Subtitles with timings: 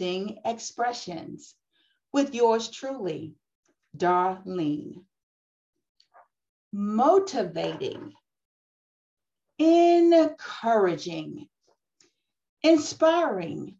[0.00, 1.54] Expressions
[2.12, 3.34] with yours truly,
[3.96, 5.04] Darlene.
[6.72, 8.12] Motivating,
[9.58, 11.48] encouraging,
[12.62, 13.76] inspiring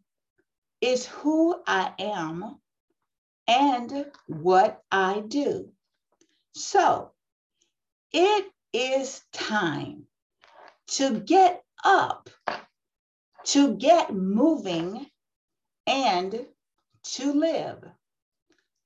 [0.81, 2.59] is who I am
[3.47, 5.71] and what I do.
[6.55, 7.11] So
[8.11, 10.07] it is time
[10.87, 12.29] to get up,
[13.45, 15.05] to get moving,
[15.87, 16.45] and
[17.03, 17.83] to live.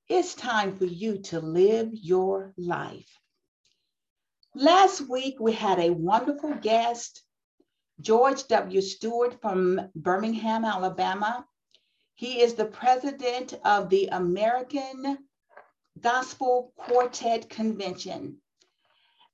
[0.07, 3.09] It's time for you to live your life.
[4.53, 7.23] Last week, we had a wonderful guest,
[7.99, 8.81] George W.
[8.81, 11.45] Stewart from Birmingham, Alabama.
[12.15, 15.17] He is the president of the American
[15.99, 18.37] Gospel Quartet Convention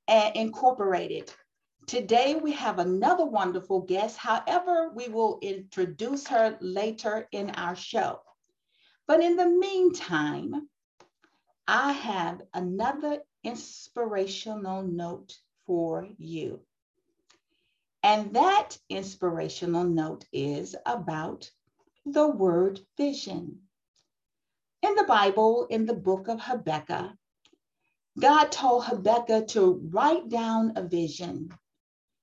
[0.07, 1.33] uh, Incorporated.
[1.87, 4.17] Today we have another wonderful guest.
[4.17, 8.19] However, we will introduce her later in our show.
[9.07, 10.67] But in the meantime,
[11.65, 16.59] I have another inspirational note for you.
[18.03, 21.49] And that inspirational note is about
[22.05, 23.61] the word vision.
[24.81, 27.13] In the Bible, in the book of Habakkuk,
[28.19, 31.49] God told Habakkuk to write down a vision.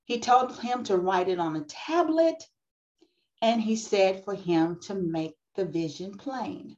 [0.05, 2.43] He told him to write it on a tablet,
[3.41, 6.77] and he said for him to make the vision plain.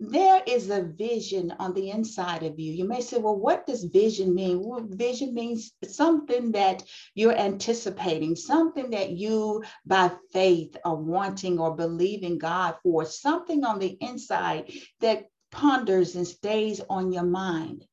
[0.00, 2.72] There is a vision on the inside of you.
[2.72, 4.62] You may say, well, what does vision mean?
[4.62, 11.74] Well, vision means something that you're anticipating, something that you, by faith, are wanting or
[11.74, 14.70] believing God for, something on the inside
[15.00, 17.84] that ponders and stays on your mind.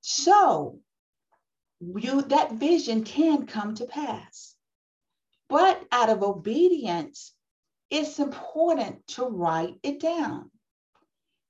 [0.00, 0.80] So
[1.80, 4.54] you that vision can come to pass.
[5.48, 7.32] But out of obedience,
[7.90, 10.50] it's important to write it down.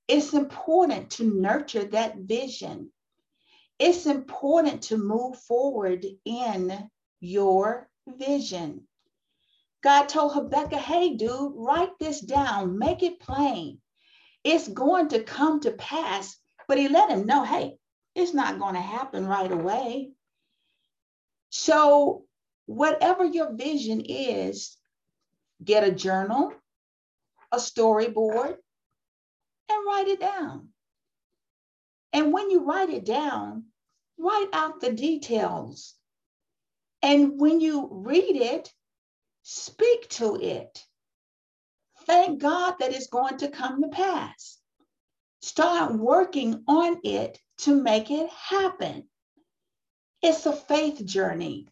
[0.07, 2.91] It's important to nurture that vision.
[3.79, 6.89] It's important to move forward in
[7.19, 8.87] your vision.
[9.83, 13.79] God told Habakkuk, hey, dude, write this down, make it plain
[14.47, 16.37] it's going to come to pass.
[16.67, 17.77] But he let him know, hey,
[18.15, 20.11] it's not going to happen right away.
[21.49, 22.25] So,
[22.65, 24.77] whatever your vision is,
[25.63, 26.53] get a journal,
[27.51, 28.57] a storyboard,
[29.69, 30.69] and write it down.
[32.13, 33.65] And when you write it down,
[34.17, 35.95] write out the details.
[37.01, 38.71] And when you read it,
[39.43, 40.83] speak to it.
[42.05, 44.57] Thank God that it's going to come to pass.
[45.41, 49.07] Start working on it to make it happen.
[50.21, 51.67] It's a faith journey.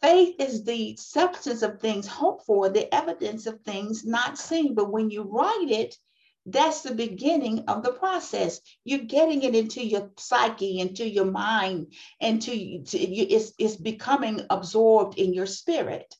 [0.00, 4.74] Faith is the substance of things hoped for, the evidence of things not seen.
[4.74, 5.96] But when you write it,
[6.44, 8.60] that's the beginning of the process.
[8.84, 15.32] You're getting it into your psyche, into your mind, into it's, it's becoming absorbed in
[15.34, 16.14] your spirit.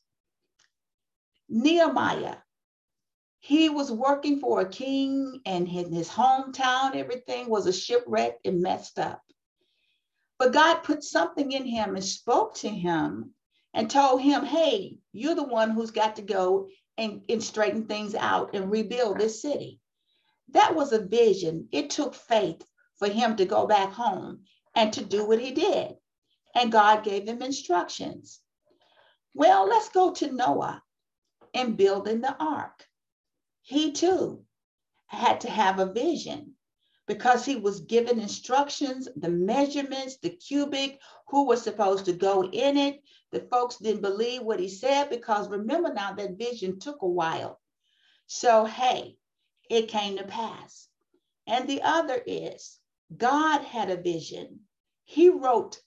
[1.47, 2.37] Nehemiah
[3.47, 8.61] he was working for a king and in his hometown, everything was a shipwreck and
[8.61, 9.21] messed up.
[10.39, 13.33] But God put something in him and spoke to him
[13.73, 18.15] and told him, hey, you're the one who's got to go and, and straighten things
[18.15, 19.79] out and rebuild this city.
[20.49, 21.69] That was a vision.
[21.71, 22.65] It took faith
[22.97, 24.43] for him to go back home
[24.75, 25.95] and to do what he did.
[26.55, 28.39] And God gave him instructions.
[29.33, 30.83] Well, let's go to Noah
[31.53, 32.87] and building the ark
[33.67, 34.45] he too
[35.07, 36.55] had to have a vision
[37.07, 42.77] because he was given instructions, the measurements, the cubit, who was supposed to go in
[42.77, 43.01] it.
[43.31, 47.59] The folks didn't believe what he said because remember now that vision took a while.
[48.27, 49.17] So, hey,
[49.69, 50.87] it came to pass.
[51.47, 52.79] And the other is
[53.15, 54.59] God had a vision.
[55.05, 55.81] He wrote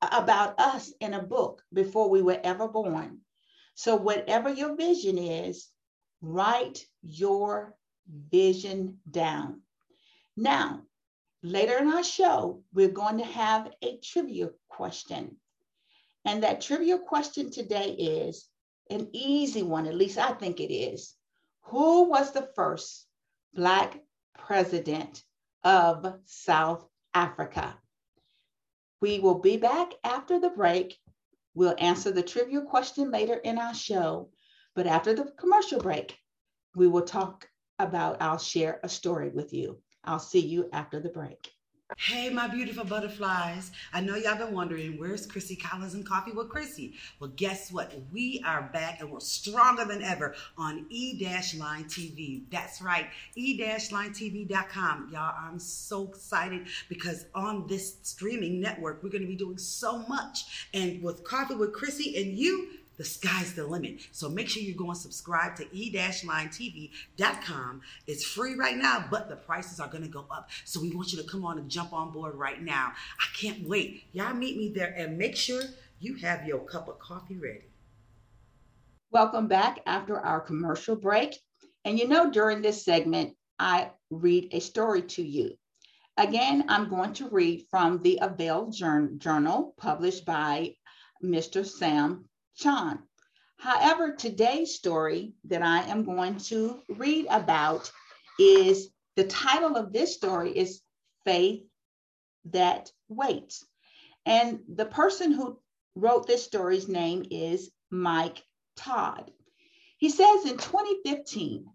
[0.00, 3.18] about us in a book before we were ever born.
[3.74, 5.70] So, whatever your vision is,
[6.22, 7.74] Write your
[8.06, 9.62] vision down.
[10.36, 10.82] Now,
[11.42, 15.36] later in our show, we're going to have a trivia question.
[16.24, 18.46] And that trivia question today is
[18.90, 21.14] an easy one, at least I think it is.
[21.62, 23.06] Who was the first
[23.54, 24.00] Black
[24.36, 25.22] president
[25.64, 27.78] of South Africa?
[29.00, 30.98] We will be back after the break.
[31.54, 34.30] We'll answer the trivia question later in our show.
[34.74, 36.16] But after the commercial break,
[36.76, 37.48] we will talk
[37.78, 39.80] about, I'll share a story with you.
[40.04, 41.52] I'll see you after the break.
[41.98, 43.72] Hey, my beautiful butterflies.
[43.92, 46.94] I know y'all been wondering, where's Chrissy Collins and Coffee with Chrissy?
[47.18, 47.92] Well, guess what?
[48.12, 52.44] We are back and we're stronger than ever on E-Line TV.
[52.48, 55.10] That's right, E-LineTV.com.
[55.12, 59.98] Y'all, I'm so excited because on this streaming network, we're going to be doing so
[60.06, 60.68] much.
[60.72, 62.68] And with Coffee with Chrissy and you,
[63.00, 64.06] the sky's the limit.
[64.12, 67.80] So make sure you go and subscribe to e-linetv.com.
[68.06, 70.50] It's free right now, but the prices are going to go up.
[70.66, 72.92] So we want you to come on and jump on board right now.
[73.18, 74.04] I can't wait.
[74.12, 75.62] Y'all meet me there and make sure
[75.98, 77.70] you have your cup of coffee ready.
[79.10, 81.38] Welcome back after our commercial break.
[81.86, 85.56] And you know, during this segment, I read a story to you.
[86.18, 90.74] Again, I'm going to read from the Avail Journal published by
[91.24, 91.64] Mr.
[91.64, 92.26] Sam
[92.62, 97.90] However, today's story that I am going to read about
[98.38, 100.82] is the title of this story is
[101.24, 101.62] Faith
[102.46, 103.64] That Waits.
[104.26, 105.58] And the person who
[105.94, 108.42] wrote this story's name is Mike
[108.76, 109.30] Todd.
[109.96, 111.66] He says in 2015,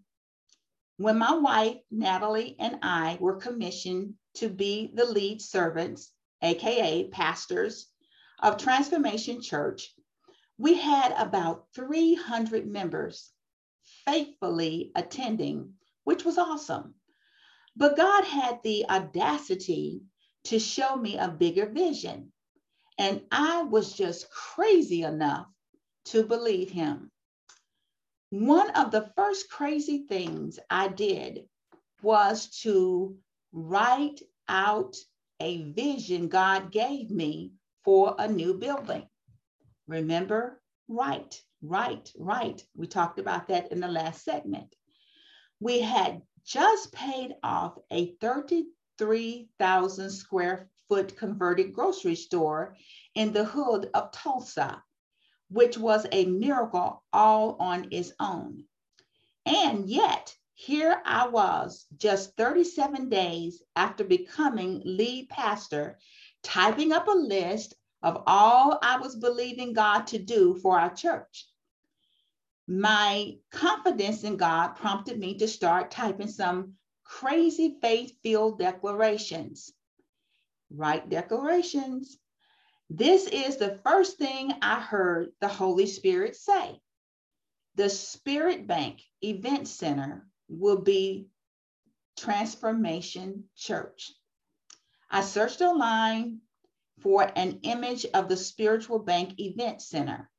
[0.98, 6.12] when my wife, Natalie, and I were commissioned to be the lead servants,
[6.42, 7.88] AKA pastors,
[8.40, 9.92] of Transformation Church,
[10.58, 13.30] we had about 300 members
[14.04, 15.74] faithfully attending,
[16.04, 16.94] which was awesome.
[17.76, 20.02] But God had the audacity
[20.44, 22.32] to show me a bigger vision.
[22.98, 25.46] And I was just crazy enough
[26.06, 27.10] to believe him.
[28.30, 31.46] One of the first crazy things I did
[32.02, 33.16] was to
[33.52, 34.96] write out
[35.40, 37.52] a vision God gave me
[37.84, 39.06] for a new building.
[39.86, 42.62] Remember, right, right, right.
[42.74, 44.74] We talked about that in the last segment.
[45.60, 52.76] We had just paid off a 33,000 square foot converted grocery store
[53.14, 54.82] in the hood of Tulsa,
[55.48, 58.64] which was a miracle all on its own.
[59.44, 65.98] And yet, here I was, just 37 days after becoming lead pastor,
[66.42, 67.74] typing up a list
[68.06, 71.48] of all I was believing God to do for our church.
[72.68, 79.72] My confidence in God prompted me to start typing some crazy faith filled declarations.
[80.70, 82.16] Write declarations.
[82.88, 86.80] This is the first thing I heard the Holy Spirit say.
[87.74, 91.26] The Spirit Bank Event Center will be
[92.16, 94.12] Transformation Church.
[95.10, 96.42] I searched online
[97.00, 100.30] for an image of the Spiritual Bank Event Center,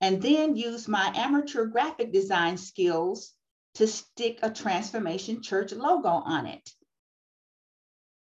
[0.00, 3.32] and then use my amateur graphic design skills
[3.74, 6.70] to stick a Transformation Church logo on it.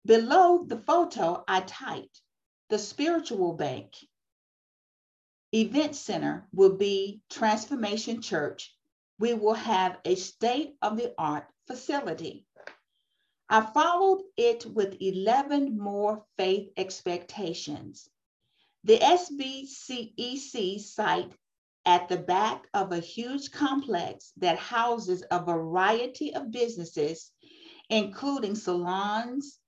[0.05, 2.21] Below the photo, I typed,
[2.69, 3.93] the Spiritual Bank
[5.51, 8.75] Event Center will be Transformation Church.
[9.17, 12.45] We will have a state of the art facility.
[13.51, 18.07] I followed it with 11 more faith expectations.
[18.83, 21.31] The SBCEC site
[21.83, 27.31] at the back of a huge complex that houses a variety of businesses,
[27.89, 29.59] including salons,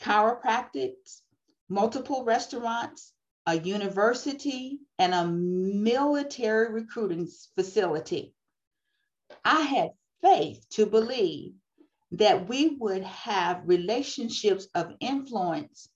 [0.00, 1.20] chiropractics,
[1.68, 3.12] multiple restaurants,
[3.46, 8.34] a university, and a military recruiting facility.
[9.44, 9.90] I had
[10.22, 11.54] faith to believe
[12.18, 15.88] that we would have relationships of influence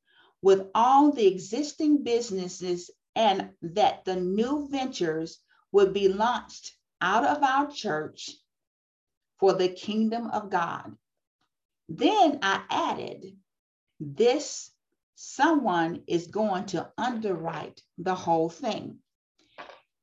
[0.43, 5.41] with all the existing businesses and that the new ventures
[5.73, 8.31] would be launched out of our church
[9.39, 10.97] for the kingdom of God.
[11.89, 13.37] Then I added,
[14.01, 14.71] this
[15.15, 18.99] someone is going to underwrite the whole thing.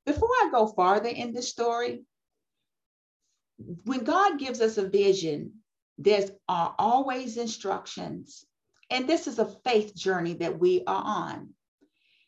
[0.06, 2.04] Before I go farther in this story,
[3.86, 5.54] when God gives us a vision,
[5.98, 8.46] there's are always instructions.
[8.90, 11.50] And this is a faith journey that we are on.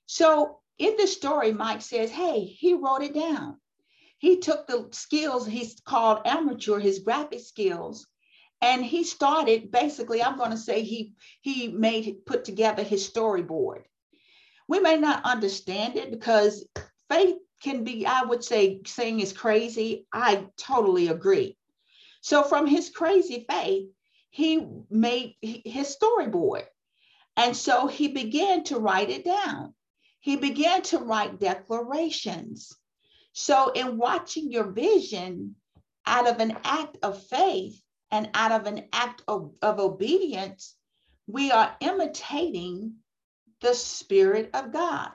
[0.05, 3.57] So in the story, Mike says, hey, he wrote it down.
[4.19, 8.07] He took the skills he's called amateur, his graphic skills,
[8.61, 13.83] and he started basically, I'm going to say he he made put together his storyboard.
[14.67, 16.65] We may not understand it because
[17.09, 20.07] faith can be, I would say, saying is crazy.
[20.11, 21.56] I totally agree.
[22.27, 23.87] So from his crazy faith,
[24.31, 26.65] he made his storyboard.
[27.37, 29.73] And so he began to write it down.
[30.19, 32.75] He began to write declarations.
[33.31, 35.55] So, in watching your vision
[36.05, 37.81] out of an act of faith
[38.11, 40.75] and out of an act of, of obedience,
[41.27, 42.95] we are imitating
[43.61, 45.11] the Spirit of God.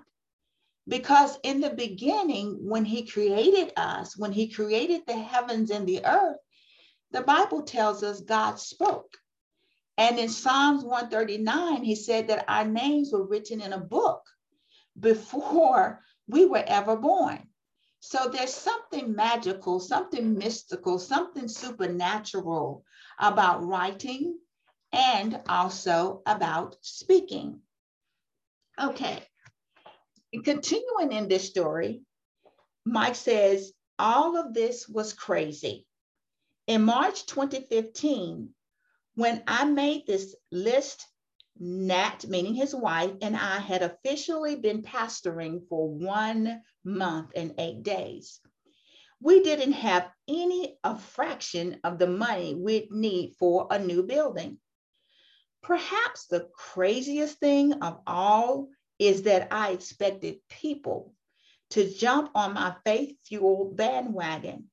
[0.88, 6.07] Because in the beginning, when He created us, when He created the heavens and the
[6.07, 6.38] earth,
[7.12, 9.16] the Bible tells us God spoke.
[9.99, 14.23] And in Psalms 139, He said that our names were written in a book
[14.99, 17.49] before we were ever born.
[18.00, 22.85] So there's something magical, something mystical, something supernatural
[23.19, 24.38] about writing
[24.92, 27.61] and also about speaking.
[28.83, 29.23] Okay,
[30.45, 32.02] continuing in this story,
[32.85, 35.87] Mike says, all of this was crazy.
[36.66, 38.54] In March 2015,
[39.14, 41.07] when I made this list,
[41.59, 47.83] Nat, meaning his wife, and I had officially been pastoring for one month and eight
[47.83, 48.40] days.
[49.21, 54.59] We didn't have any a fraction of the money we'd need for a new building.
[55.62, 61.14] Perhaps the craziest thing of all is that I expected people
[61.71, 64.72] to jump on my faith fueled bandwagon,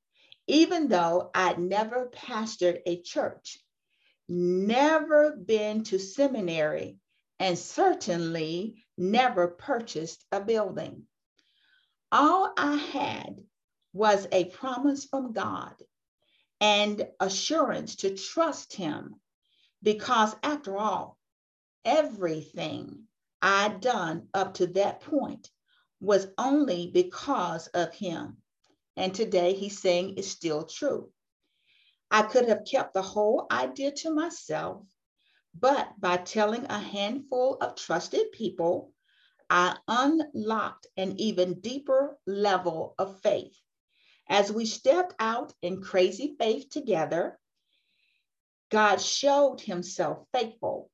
[0.50, 3.60] even though I'd never pastored a church,
[4.28, 6.98] never been to seminary,
[7.40, 11.08] and certainly never purchased a building.
[12.12, 13.38] All I had
[13.94, 15.76] was a promise from God
[16.60, 19.22] and assurance to trust Him
[19.84, 21.18] because after all,
[21.86, 23.04] everything
[23.42, 25.50] I'd done up to that point
[26.02, 28.39] was only because of him.
[29.00, 31.10] And today he's saying it's still true.
[32.12, 34.86] I could have kept the whole idea to myself,
[35.58, 38.92] but by telling a handful of trusted people,
[39.50, 43.58] I unlocked an even deeper level of faith.
[44.28, 47.40] As we stepped out in crazy faith together,
[48.70, 50.92] God showed himself faithful,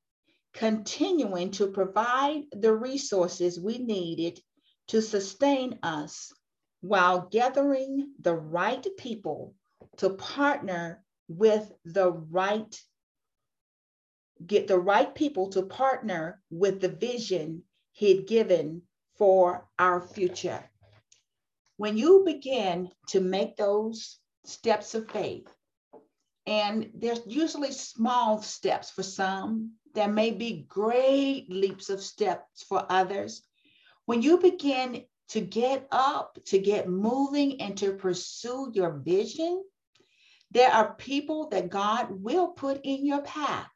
[0.54, 4.40] continuing to provide the resources we needed
[4.88, 6.32] to sustain us
[6.88, 9.54] while gathering the right people
[9.96, 12.80] to partner with the right
[14.46, 17.62] get the right people to partner with the vision
[17.92, 18.82] he'd given
[19.16, 20.62] for our future.
[21.78, 25.48] When you begin to make those steps of faith,
[26.46, 29.72] and there's usually small steps for some.
[29.94, 33.42] There may be great leaps of steps for others.
[34.04, 39.62] When you begin to get up, to get moving, and to pursue your vision,
[40.50, 43.68] there are people that God will put in your path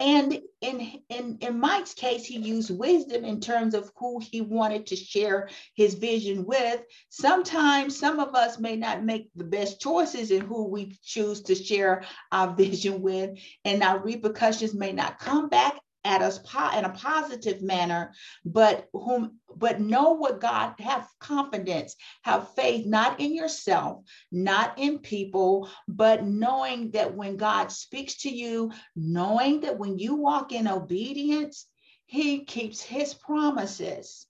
[0.00, 4.86] and in, in, in Mike's case, he used wisdom in terms of who he wanted
[4.86, 6.80] to share his vision with.
[7.08, 11.56] Sometimes some of us may not make the best choices in who we choose to
[11.56, 16.38] share our vision with, and our repercussions may not come back at us
[16.76, 18.12] in a positive manner,
[18.44, 25.00] but whom but know what God have confidence, have faith not in yourself, not in
[25.00, 30.68] people, but knowing that when God speaks to you, knowing that when you walk in
[30.68, 31.66] obedience,
[32.06, 34.26] he keeps his promises.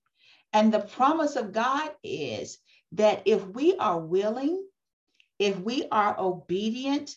[0.53, 2.59] And the promise of God is
[2.93, 4.67] that if we are willing,
[5.39, 7.15] if we are obedient,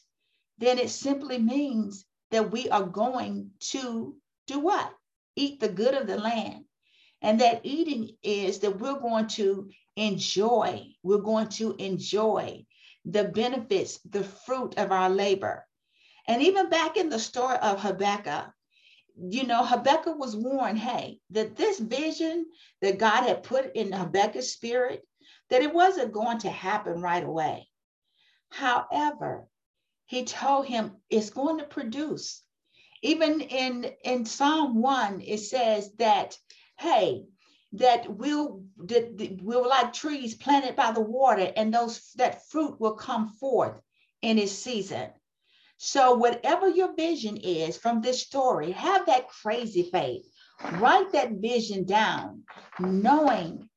[0.57, 4.15] then it simply means that we are going to
[4.47, 4.91] do what?
[5.35, 6.65] Eat the good of the land.
[7.21, 12.65] And that eating is that we're going to enjoy, we're going to enjoy
[13.05, 15.65] the benefits, the fruit of our labor.
[16.27, 18.51] And even back in the story of Habakkuk,
[19.17, 22.45] you know, Habakkuk was warned, hey, that this vision
[22.81, 25.05] that God had put in Habakkuk's spirit,
[25.49, 27.67] that it wasn't going to happen right away.
[28.49, 29.47] However,
[30.05, 32.41] he told him it's going to produce
[33.01, 36.37] even in, in Psalm 1, it says that,
[36.77, 37.25] hey,
[37.73, 42.95] that we'll that we're like trees planted by the water, and those that fruit will
[42.95, 43.81] come forth
[44.21, 45.09] in its season.
[45.77, 50.25] So, whatever your vision is from this story, have that crazy faith.
[50.73, 52.43] Write that vision down,
[52.79, 53.69] knowing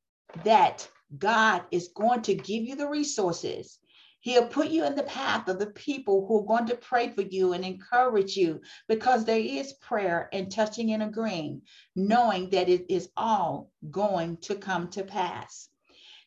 [0.45, 3.79] that God is going to give you the resources
[4.25, 7.21] He'll put you in the path of the people who are going to pray for
[7.21, 11.61] you and encourage you because there is prayer and touching and agreeing,
[11.95, 15.69] knowing that it is all going to come to pass.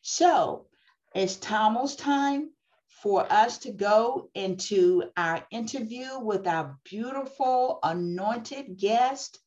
[0.02, 0.66] So
[1.12, 2.50] it's almost time
[3.02, 9.40] for us to go into our interview with our beautiful anointed guest.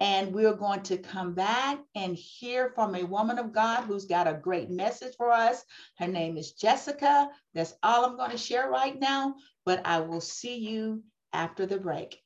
[0.00, 4.28] And we're going to come back and hear from a woman of God who's got
[4.28, 5.64] a great message for us.
[5.98, 7.28] Her name is Jessica.
[7.54, 9.34] That's all I'm going to share right now,
[9.66, 11.02] but I will see you
[11.32, 12.22] after the break.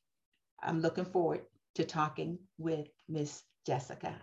[0.61, 1.41] I'm looking forward
[1.75, 4.15] to Talking with Miss Jessica.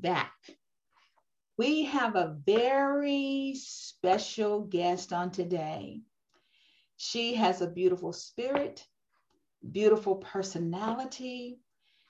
[0.00, 0.32] Back.
[1.56, 6.02] We have a very special guest on today.
[6.96, 8.86] She has a beautiful spirit,
[9.68, 11.58] beautiful personality.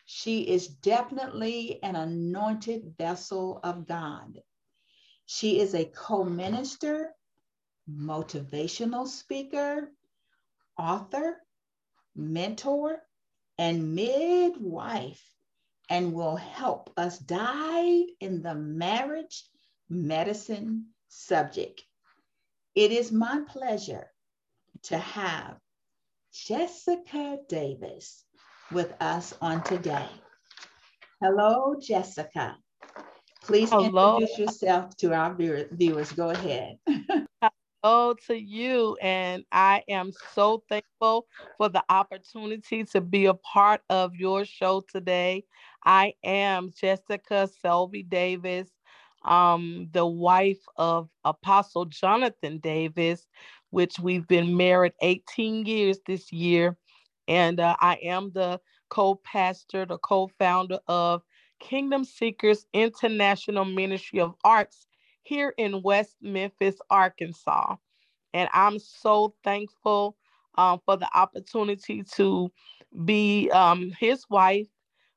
[0.04, 4.42] She is definitely an anointed vessel of God.
[5.26, 7.14] She is a co minister,
[7.90, 9.90] motivational speaker,
[10.78, 11.36] author,
[12.14, 13.02] mentor,
[13.58, 15.22] and midwife
[15.88, 19.44] and will help us dive in the marriage
[19.88, 21.82] medicine subject.
[22.74, 24.06] It is my pleasure
[24.84, 25.56] to have
[26.32, 28.24] Jessica Davis
[28.70, 30.08] with us on today.
[31.22, 32.56] Hello, Jessica.
[33.42, 34.18] Please Hello.
[34.18, 36.12] introduce yourself to our viewers.
[36.12, 36.78] Go ahead.
[37.90, 43.80] Hello to you, and I am so thankful for the opportunity to be a part
[43.88, 45.44] of your show today.
[45.86, 48.68] I am Jessica Selby Davis,
[49.24, 53.26] um, the wife of Apostle Jonathan Davis,
[53.70, 56.76] which we've been married 18 years this year.
[57.26, 61.22] And uh, I am the co pastor, the co founder of
[61.58, 64.86] Kingdom Seekers International Ministry of Arts
[65.28, 67.76] here in West Memphis, Arkansas.
[68.32, 70.16] And I'm so thankful
[70.56, 72.50] um, for the opportunity to
[73.04, 74.66] be um, his wife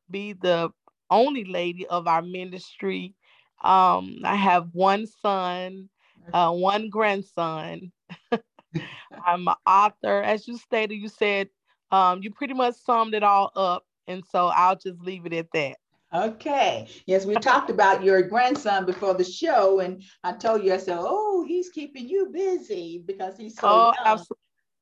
[0.09, 0.69] be the
[1.09, 3.15] only lady of our ministry.
[3.63, 5.89] Um, I have one son,
[6.33, 7.91] uh, one grandson.
[8.31, 10.21] I'm an author.
[10.21, 11.49] As you stated, you said
[11.91, 13.85] um, you pretty much summed it all up.
[14.07, 15.77] And so I'll just leave it at that.
[16.13, 16.89] Okay.
[17.05, 20.97] Yes, we talked about your grandson before the show, and I told you, I said,
[20.99, 24.05] oh, he's keeping you busy because he's so oh, young.
[24.05, 24.35] Absolutely.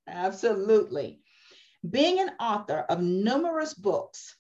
[0.08, 1.20] absolutely.
[1.88, 4.36] Being an author of numerous books,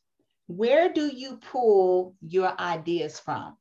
[0.47, 3.55] where do you pull your ideas from?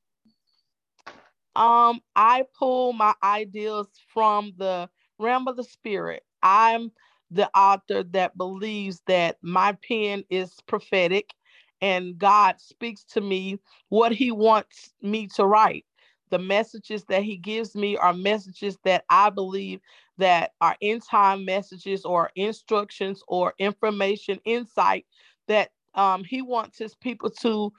[1.55, 4.89] Um, I pull my ideas from the
[5.19, 6.23] realm of the spirit.
[6.43, 6.93] I'm
[7.31, 11.35] the author that believes that my pen is prophetic
[11.81, 15.85] and God speaks to me what he wants me to write.
[16.31, 19.81] The messages that he gives me are messages that I believe
[20.19, 25.07] that are in time messages or instructions or information insight
[25.47, 27.73] that um, he wants his people to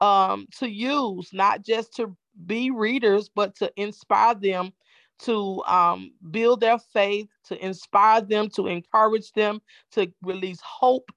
[0.00, 2.14] um, to use, not just to
[2.46, 4.72] be readers, but to inspire them
[5.18, 9.60] to um, build their faith, to inspire them, to encourage them,
[9.92, 11.10] to release hope,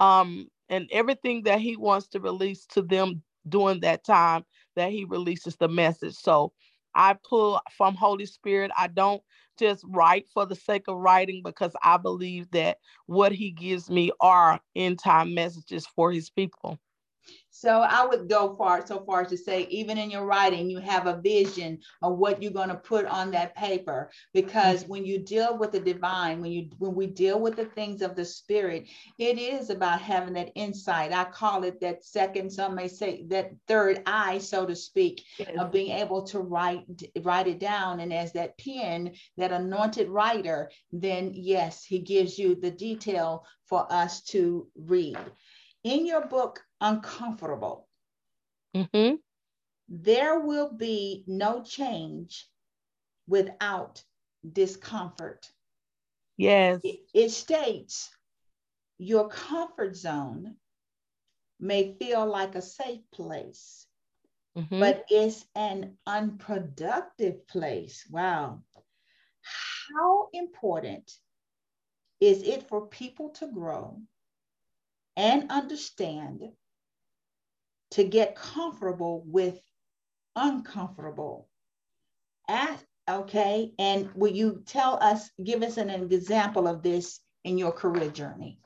[0.00, 5.04] um, and everything that he wants to release to them during that time that he
[5.04, 6.14] releases the message.
[6.14, 6.52] So
[6.94, 8.70] I pull from Holy Spirit.
[8.76, 9.22] I don't
[9.58, 14.12] just write for the sake of writing because I believe that what he gives me
[14.20, 16.78] are end time messages for his people.
[17.54, 20.78] So I would go far so far as to say, even in your writing, you
[20.78, 24.10] have a vision of what you're going to put on that paper.
[24.32, 24.92] Because mm-hmm.
[24.92, 28.16] when you deal with the divine, when you when we deal with the things of
[28.16, 28.88] the spirit,
[29.18, 31.12] it is about having that insight.
[31.12, 35.50] I call it that second, some may say that third eye, so to speak, yes.
[35.58, 36.86] of being able to write
[37.22, 38.00] write it down.
[38.00, 43.86] And as that pen, that anointed writer, then yes, he gives you the detail for
[43.92, 45.18] us to read
[45.84, 47.88] in your book, Uncomfortable,
[48.74, 49.14] mm-hmm.
[49.88, 52.48] there will be no change
[53.28, 54.02] without
[54.52, 55.48] discomfort.
[56.36, 56.80] Yes.
[56.82, 58.10] It, it states
[58.98, 60.56] your comfort zone
[61.60, 63.86] may feel like a safe place,
[64.58, 64.80] mm-hmm.
[64.80, 68.04] but it's an unproductive place.
[68.10, 68.62] Wow.
[69.42, 71.12] How important
[72.20, 74.00] is it for people to grow
[75.16, 76.40] and understand
[77.92, 79.60] to get comfortable with
[80.36, 81.48] uncomfortable.
[82.48, 87.58] Ask, okay, and will you tell us, give us an, an example of this in
[87.58, 88.58] your career journey?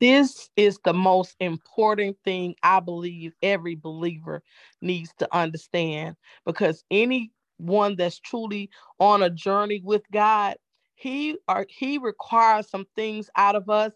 [0.00, 4.42] This is the most important thing I believe every believer
[4.80, 10.56] needs to understand because anyone that's truly on a journey with God,
[10.94, 13.92] he or he requires some things out of us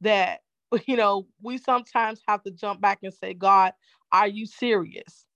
[0.00, 0.40] that
[0.86, 3.72] you know we sometimes have to jump back and say, God,
[4.12, 5.26] are you serious?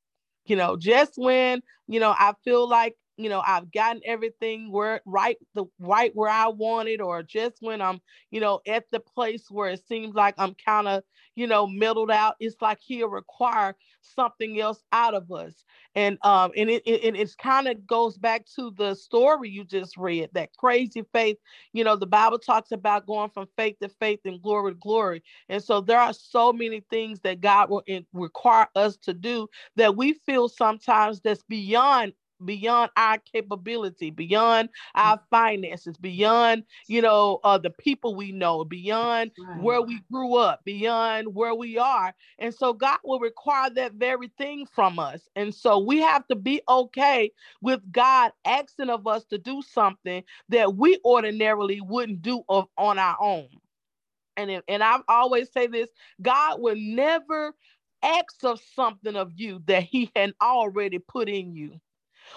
[0.46, 5.00] You know, just when you know I feel like you know i've gotten everything where
[5.04, 9.50] right the right where i wanted or just when i'm you know at the place
[9.50, 11.02] where it seems like i'm kind of
[11.34, 15.64] you know middled out it's like he'll require something else out of us.
[15.94, 19.96] And um and it it, it kind of goes back to the story you just
[19.96, 21.36] read that crazy faith.
[21.72, 25.22] You know the bible talks about going from faith to faith and glory to glory.
[25.48, 29.96] And so there are so many things that god will require us to do that
[29.96, 32.12] we feel sometimes that's beyond
[32.44, 35.22] beyond our capability, beyond our mm.
[35.30, 39.62] finances, beyond, you know, uh, the people we know, beyond right.
[39.62, 42.14] where we grew up, beyond where we are.
[42.38, 45.28] And so God will require that very thing from us.
[45.36, 50.22] And so we have to be okay with God asking of us to do something
[50.48, 53.48] that we ordinarily wouldn't do of, on our own.
[54.36, 55.90] And, if, and I always say this
[56.22, 57.54] God will never
[58.02, 61.80] ask of something of you that he had already put in you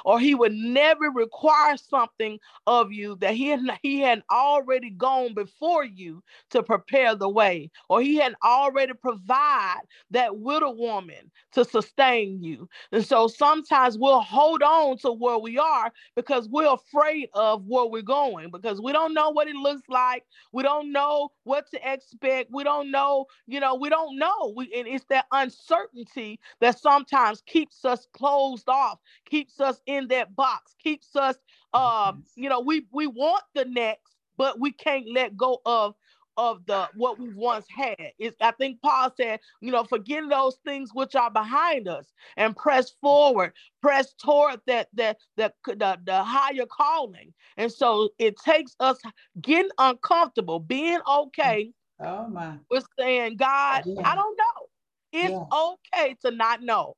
[0.06, 5.34] or he would never require something of you that he had, he had already gone
[5.34, 11.65] before you to prepare the way, or he had already provide that widow woman to
[11.65, 12.69] sustain you.
[12.91, 17.86] And so sometimes we'll hold on to where we are because we're afraid of where
[17.86, 20.23] we're going because we don't know what it looks like.
[20.51, 22.51] We don't know what to expect.
[22.51, 24.53] We don't know, you know, we don't know.
[24.56, 28.99] We, and it's that uncertainty that sometimes keeps us closed off,
[29.34, 31.38] keeps us in that box, keeps us
[31.74, 35.96] um, you know, we we want the next, but we can't let go of
[36.38, 38.12] of the what we once had.
[38.19, 42.56] Is I think Paul said, you know, forget those things which are behind us and
[42.56, 47.34] press forward, press toward that that that the, the higher calling.
[47.58, 49.00] And so it takes us
[49.41, 51.72] getting uncomfortable, being okay.
[52.00, 52.58] Oh my.
[52.69, 54.02] We're saying, God, yeah.
[54.04, 54.67] I don't know.
[55.12, 56.02] It's yeah.
[56.02, 56.96] okay to not know.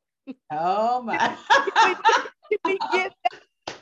[0.52, 1.38] Oh my.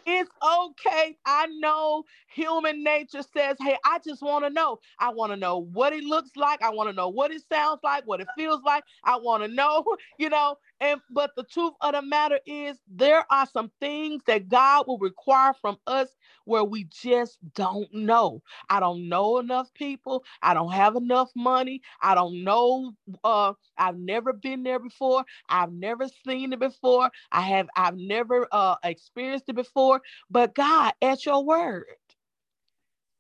[0.06, 1.18] it's okay.
[1.26, 4.80] I know human nature says, hey, I just want to know.
[5.00, 6.62] I want to know what it looks like.
[6.62, 8.84] I want to know what it sounds like, what it feels like.
[9.04, 9.84] I want to know,
[10.20, 14.50] you know, and but the truth of the matter is there are some things that
[14.50, 16.10] God will require from us
[16.46, 18.42] where we just don't know.
[18.70, 20.24] I don't know enough people.
[20.42, 21.82] I don't have enough money.
[22.02, 25.26] I don't know uh I've never been there before.
[25.50, 27.10] I've never seen it before.
[27.32, 30.02] I have I've never uh experienced it before.
[30.30, 31.86] But God, at your word.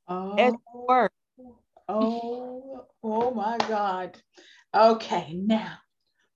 [0.07, 1.11] Oh, at your word.
[1.87, 4.21] Oh, oh my God.
[4.75, 5.79] Okay, now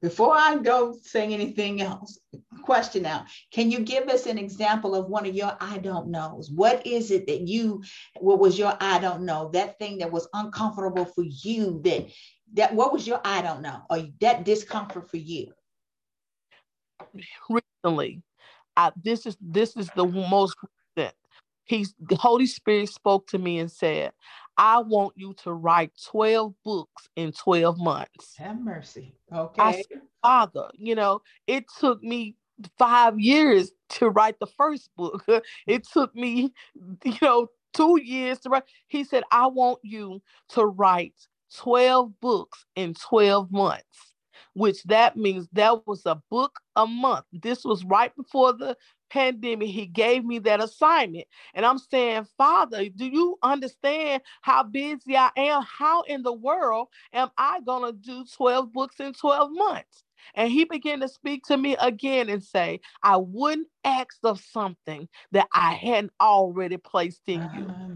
[0.01, 2.19] before I go saying anything else,
[2.63, 3.25] question now.
[3.51, 6.51] Can you give us an example of one of your I don't knows?
[6.51, 7.83] What is it that you,
[8.19, 9.49] what was your I don't know?
[9.53, 12.10] That thing that was uncomfortable for you that,
[12.53, 15.51] that what was your I don't know or that discomfort for you?
[17.49, 18.21] Recently,
[18.75, 20.55] I, this is this is the most
[20.95, 21.15] recent.
[21.63, 24.12] He's the Holy Spirit spoke to me and said,
[24.57, 28.35] I want you to write 12 books in 12 months.
[28.37, 29.15] Have mercy.
[29.31, 29.61] Okay.
[29.61, 32.35] I said, Father, you know, it took me
[32.77, 35.23] five years to write the first book.
[35.67, 36.53] it took me,
[37.05, 38.63] you know, two years to write.
[38.87, 41.13] He said, I want you to write
[41.55, 44.13] 12 books in 12 months,
[44.53, 47.25] which that means that was a book a month.
[47.31, 48.75] This was right before the
[49.09, 51.27] pandemic, he gave me that assignment.
[51.53, 55.63] And I'm saying, Father, do you understand how busy I am?
[55.63, 60.03] How in the world am I going to do 12 books in 12 months?
[60.35, 65.07] And he began to speak to me again and say, I wouldn't ask of something
[65.31, 67.65] that I hadn't already placed in you.
[67.65, 67.87] My,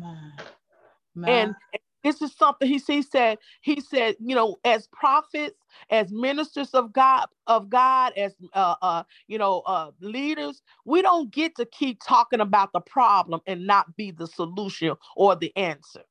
[1.16, 1.32] my.
[1.32, 1.56] And
[2.04, 5.58] this is something he, he said, he said, you know, as prophets,
[5.92, 11.32] as ministers of God, of God, as uh, uh, you know, uh, leaders, we don't
[11.32, 16.04] get to keep talking about the problem and not be the solution or the answer.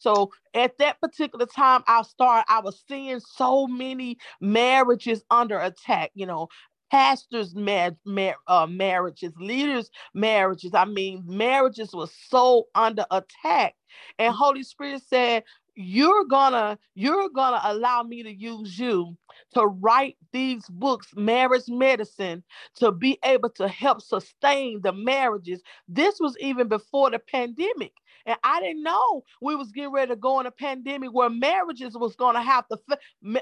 [0.00, 6.12] So at that particular time, I started, I was seeing so many marriages under attack,
[6.14, 6.48] you know,
[6.90, 10.74] pastors' mar- mar- uh, marriages, leaders' marriages.
[10.74, 13.74] I mean, marriages were so under attack.
[14.18, 15.44] And Holy Spirit said,
[15.80, 19.16] you're gonna you're gonna allow me to use you
[19.54, 22.42] to write these books marriage medicine
[22.74, 27.92] to be able to help sustain the marriages this was even before the pandemic
[28.26, 31.96] and i didn't know we was getting ready to go in a pandemic where marriages
[31.96, 32.76] was going to have to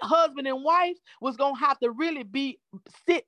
[0.02, 2.58] husband and wife was going to have to really be
[3.06, 3.26] sit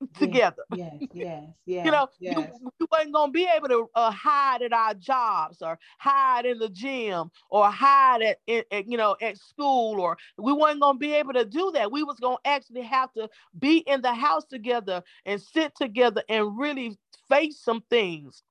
[0.18, 0.64] together.
[0.70, 1.84] Yes, yes, yes.
[1.84, 2.36] you know, yes.
[2.36, 6.58] You, you wasn't gonna be able to uh, hide at our jobs or hide in
[6.58, 10.98] the gym or hide at, at, at, you know at school or we weren't gonna
[10.98, 11.92] be able to do that.
[11.92, 16.58] We was gonna actually have to be in the house together and sit together and
[16.58, 18.42] really face some things.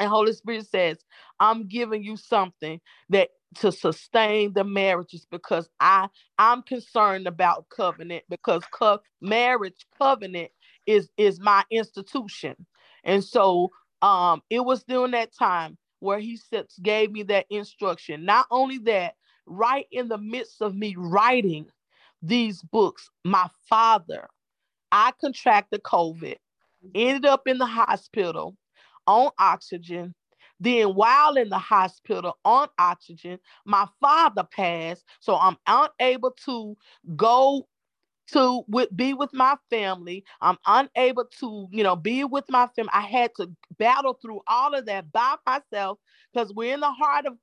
[0.00, 0.98] And Holy Spirit says,
[1.40, 8.24] I'm giving you something that to sustain the marriages because I I'm concerned about covenant
[8.28, 10.50] because co- marriage covenant
[10.86, 12.54] is is my institution.
[13.04, 13.70] And so
[14.02, 18.24] um it was during that time where he said, gave me that instruction.
[18.24, 19.14] Not only that,
[19.46, 21.66] right in the midst of me writing
[22.22, 24.28] these books, my father,
[24.92, 26.36] I contracted COVID,
[26.94, 28.56] ended up in the hospital
[29.06, 30.14] on oxygen.
[30.60, 35.04] Then, while in the hospital on oxygen, my father passed.
[35.20, 36.76] So I'm unable to
[37.16, 37.66] go
[38.32, 40.24] to with, be with my family.
[40.40, 42.90] I'm unable to, you know, be with my family.
[42.92, 45.98] I had to battle through all of that by myself
[46.32, 47.36] because we're in the heart of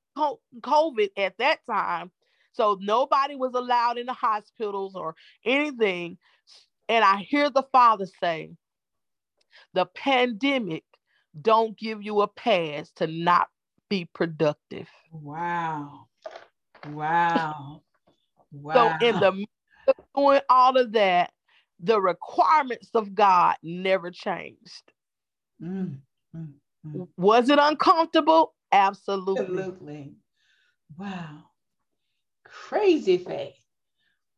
[0.62, 2.12] COVID at that time.
[2.54, 5.16] So nobody was allowed in the hospitals or
[5.46, 6.18] anything.
[6.90, 8.52] And I hear the father say,
[9.74, 10.84] the pandemic
[11.40, 13.48] don't give you a pass to not
[13.90, 14.90] be productive.
[15.12, 16.08] Wow.
[16.90, 17.82] Wow.
[18.52, 19.00] Wow.
[19.00, 19.46] So in the
[20.16, 21.32] doing all of that,
[21.80, 24.92] the requirements of God never changed.
[25.62, 25.98] Mm,
[26.36, 26.54] mm,
[26.86, 27.08] mm.
[27.18, 28.54] Was it uncomfortable?
[28.72, 29.42] Absolutely.
[29.42, 30.14] Absolutely.
[30.98, 31.44] Wow.
[32.46, 33.56] Crazy faith.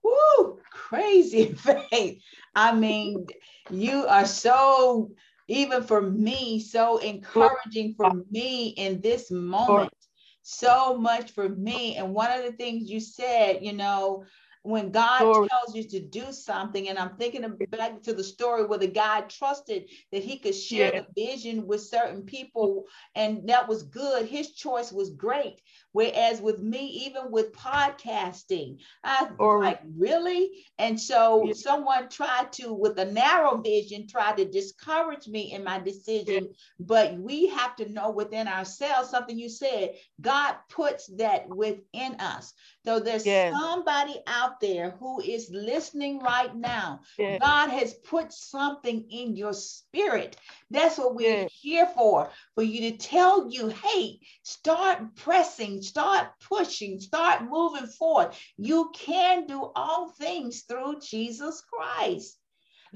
[0.03, 1.53] Woo, crazy
[1.91, 2.21] faith.
[2.55, 3.25] I mean,
[3.69, 5.11] you are so,
[5.47, 9.93] even for me, so encouraging for me in this moment.
[10.41, 11.95] So much for me.
[11.95, 14.25] And one of the things you said, you know,
[14.63, 15.49] when God Glory.
[15.49, 19.21] tells you to do something, and I'm thinking back to the story where the guy
[19.21, 21.01] trusted that he could share yeah.
[21.01, 24.25] the vision with certain people, and that was good.
[24.25, 25.61] His choice was great.
[25.93, 31.53] Whereas with me, even with podcasting, I or, like really, and so yeah.
[31.53, 36.45] someone tried to, with a narrow vision, try to discourage me in my decision.
[36.45, 36.51] Yeah.
[36.79, 39.93] But we have to know within ourselves something you said.
[40.19, 42.53] God puts that within us.
[42.85, 47.37] So there's somebody out there who is listening right now, yeah.
[47.37, 50.37] God has put something in your spirit.
[50.73, 51.47] That's what we're yeah.
[51.61, 58.33] here for, for you to tell you, hey, start pressing, start pushing, start moving forward.
[58.57, 62.37] You can do all things through Jesus Christ.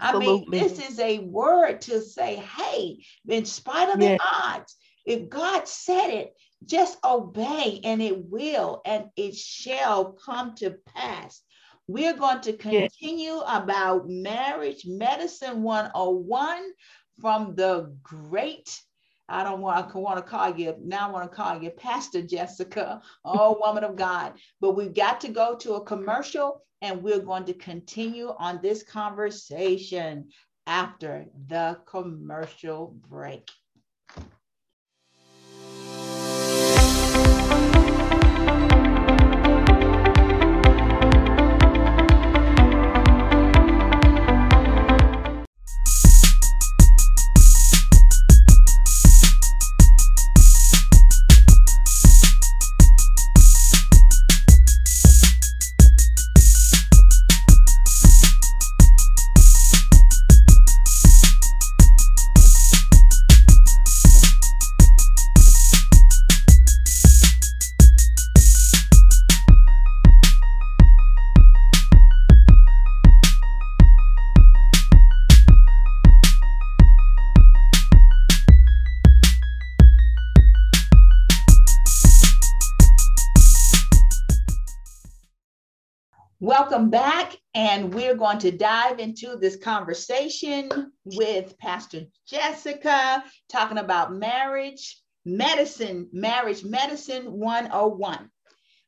[0.02, 0.28] Absolutely.
[0.28, 4.18] I mean, this is a word to say, hey, in spite of yeah.
[4.18, 6.34] the odds, if God said it,
[6.66, 11.42] just obey and it will and it shall come to pass.
[11.88, 16.64] We're going to continue about marriage medicine 101
[17.20, 18.82] from the great
[19.30, 21.10] I don't want I want to call you now.
[21.10, 24.34] I want to call you Pastor Jessica, oh woman of God.
[24.62, 28.84] But we've got to go to a commercial, and we're going to continue on this
[28.84, 30.30] conversation
[30.66, 33.50] after the commercial break.
[87.78, 96.10] And we're going to dive into this conversation with Pastor Jessica, talking about marriage, medicine,
[96.12, 98.32] marriage medicine 101.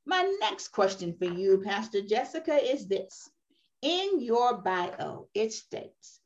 [0.07, 3.29] My next question for you, Pastor Jessica, is this
[3.83, 6.19] In your bio, it states,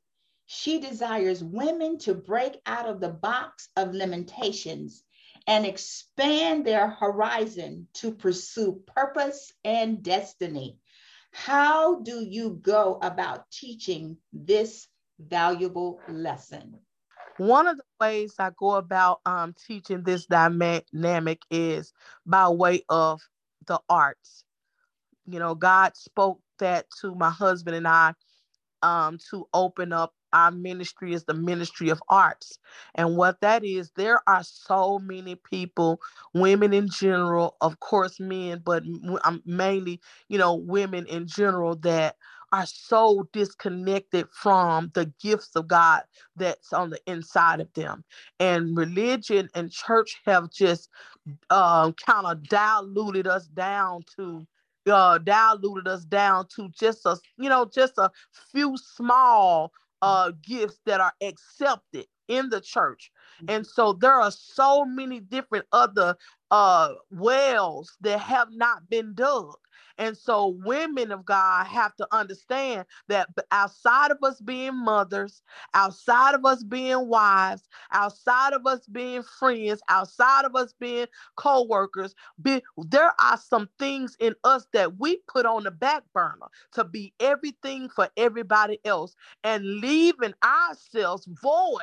[0.46, 5.04] she desires women to break out of the box of limitations
[5.48, 10.78] and expand their horizon to pursue purpose and destiny.
[11.34, 14.88] How do you go about teaching this
[15.20, 16.80] valuable lesson?
[17.38, 21.92] One of the ways I go about um, teaching this dynamic is
[22.26, 23.22] by way of
[23.66, 24.44] the arts.
[25.26, 28.14] You know, God spoke that to my husband and I
[28.84, 32.60] um, to open up our ministry is the ministry of arts.
[32.96, 36.02] And what that is, there are so many people,
[36.34, 38.84] women in general, of course, men, but
[39.46, 42.18] mainly, you know, women in general that
[42.52, 46.04] are so disconnected from the gifts of God
[46.36, 48.04] that's on the inside of them.
[48.40, 50.90] And religion and church have just
[51.50, 54.46] um, kind of diluted us down to
[54.86, 58.12] uh, diluted us down to just a you know just a
[58.52, 59.72] few small
[60.04, 63.10] uh, gifts that are accepted in the church.
[63.48, 66.18] And so there are so many different other
[66.52, 69.56] uh, wells that have not been dug.
[69.98, 75.42] And so, women of God have to understand that outside of us being mothers,
[75.74, 81.64] outside of us being wives, outside of us being friends, outside of us being co
[81.66, 86.48] workers, be, there are some things in us that we put on the back burner
[86.74, 91.82] to be everything for everybody else and leaving ourselves void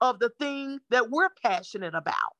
[0.00, 2.34] of the thing that we're passionate about.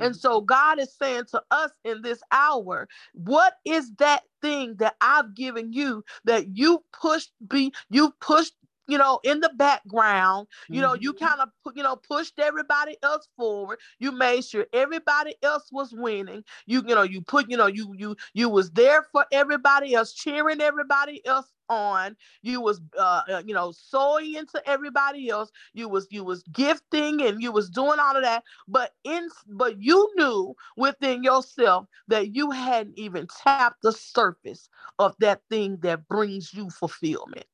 [0.00, 4.96] And so God is saying to us in this hour, what is that thing that
[5.00, 8.54] I've given you that you pushed be you pushed
[8.86, 10.46] you know, in the background.
[10.68, 11.02] You know, mm-hmm.
[11.02, 13.78] you kind of, you know, pushed everybody else forward.
[13.98, 16.44] You made sure everybody else was winning.
[16.66, 20.12] You, you know, you put, you know, you, you, you was there for everybody else,
[20.12, 25.88] cheering everybody else on you was uh, uh, you know sewing into everybody else you
[25.88, 30.10] was you was gifting and you was doing all of that but in but you
[30.16, 34.68] knew within yourself that you hadn't even tapped the surface
[34.98, 37.46] of that thing that brings you fulfillment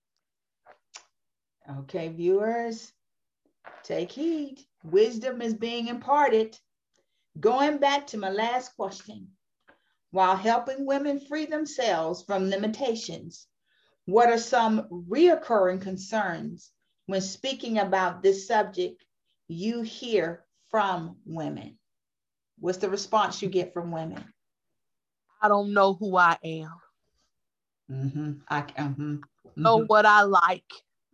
[1.78, 2.92] Okay, viewers,
[3.84, 4.58] take heed.
[4.82, 6.58] Wisdom is being imparted.
[7.38, 9.28] Going back to my last question,
[10.10, 13.46] while helping women free themselves from limitations,
[14.06, 16.72] what are some reoccurring concerns
[17.06, 19.04] when speaking about this subject
[19.46, 21.78] you hear from women?
[22.58, 24.24] What's the response you get from women?
[25.40, 26.74] I don't know who I am.
[27.90, 28.32] Mm-hmm.
[28.48, 29.16] I mm-hmm.
[29.56, 29.86] know mm-hmm.
[29.86, 30.64] what I like.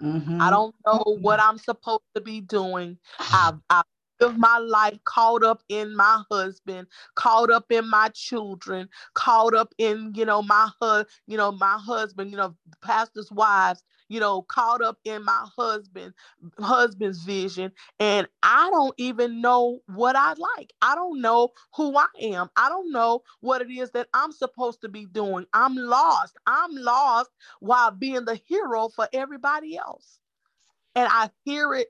[0.03, 0.41] Mm-hmm.
[0.41, 2.99] I don't know what I'm supposed to be doing.
[3.19, 3.85] I've, I've
[4.21, 9.75] lived my life caught up in my husband, caught up in my children, caught up
[9.79, 14.43] in, you know, my husband, you know, my husband, you know, pastor's wives, you know,
[14.43, 16.15] caught up in my husband,
[16.59, 17.73] husband's vision.
[17.99, 20.73] And I don't even know what I like.
[20.83, 22.51] I don't know who I am.
[22.57, 25.47] I don't know what it is that I'm supposed to be doing.
[25.53, 26.37] I'm lost.
[26.47, 30.21] I'm lost while being the hero for everybody else.
[30.95, 31.89] And I hear it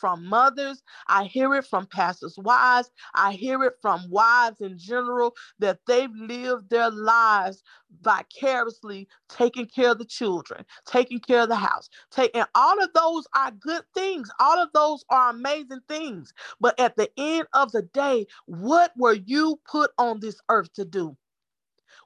[0.00, 0.82] from mothers.
[1.08, 2.90] I hear it from pastors' wives.
[3.14, 7.62] I hear it from wives in general that they've lived their lives
[8.02, 11.90] vicariously taking care of the children, taking care of the house.
[12.10, 14.30] Take, and all of those are good things.
[14.40, 16.32] All of those are amazing things.
[16.60, 20.84] But at the end of the day, what were you put on this earth to
[20.84, 21.16] do?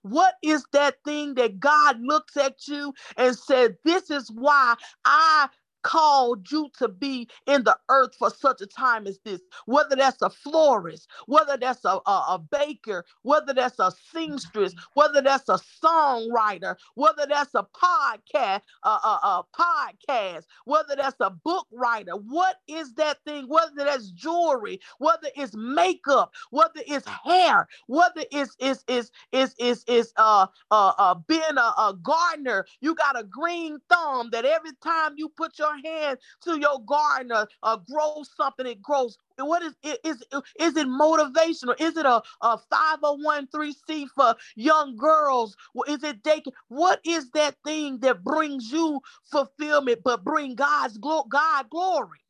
[0.03, 5.49] What is that thing that God looks at you and said, This is why I
[5.85, 9.43] called you to be in the earth for such a time as this.
[9.67, 15.23] Whether that's a florist, whether that's a, a, a baker, whether that's a seamstress, whether
[15.23, 21.69] that's a songwriter, whether that's a podcast, a, a, a podcast, whether that's a book
[21.73, 22.15] writer.
[22.15, 23.49] What is that thing?
[23.49, 29.85] Whether that's jewelry, whether it's makeup, whether it's hair, whether it's is is is is
[29.89, 32.67] is uh uh, uh being a, a gardener.
[32.83, 37.33] You got a green thumb that every time you put your hand to your garden
[37.33, 39.19] or, or uh, grow something, it grows.
[39.39, 40.01] What is it?
[40.05, 40.23] Is,
[40.61, 41.81] is it motivational?
[41.81, 45.57] Is it a, a 501c for young girls?
[45.89, 46.43] Is it they?
[46.69, 49.01] What is that thing that brings you
[49.31, 52.21] fulfillment but bring God's God glory?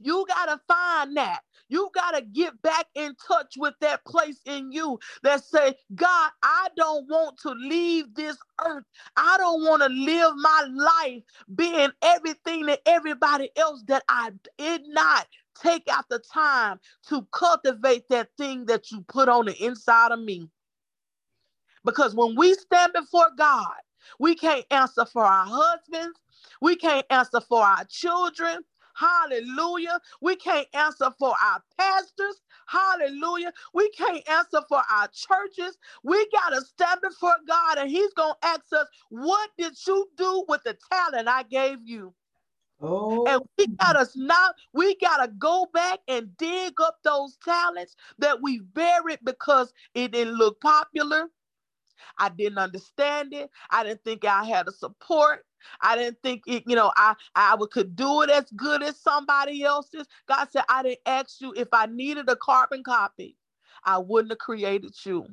[0.00, 1.40] You got to find that.
[1.68, 6.30] You got to get back in touch with that place in you that say, God,
[6.42, 8.84] I don't want to leave this earth.
[9.16, 11.22] I don't want to live my life
[11.54, 15.26] being everything that everybody else that I did not
[15.62, 20.20] take out the time to cultivate that thing that you put on the inside of
[20.20, 20.48] me.
[21.84, 23.74] Because when we stand before God,
[24.18, 26.18] we can't answer for our husbands,
[26.60, 28.60] we can't answer for our children,
[28.98, 30.00] Hallelujah.
[30.20, 32.40] We can't answer for our pastors.
[32.66, 33.52] Hallelujah.
[33.72, 35.78] We can't answer for our churches.
[36.02, 40.08] We got to stand before God and He's going to ask us, What did you
[40.16, 42.12] do with the talent I gave you?
[42.80, 43.24] Oh.
[43.26, 43.74] And we oh.
[43.80, 49.72] gotta not, we gotta go back and dig up those talents that we buried because
[49.94, 51.28] it didn't look popular.
[52.18, 53.50] I didn't understand it.
[53.70, 55.44] I didn't think I had a support.
[55.80, 59.62] I didn't think it, you know, I I could do it as good as somebody
[59.62, 60.06] else's.
[60.26, 63.36] God said, I didn't ask you if I needed a carbon copy,
[63.84, 65.26] I wouldn't have created you.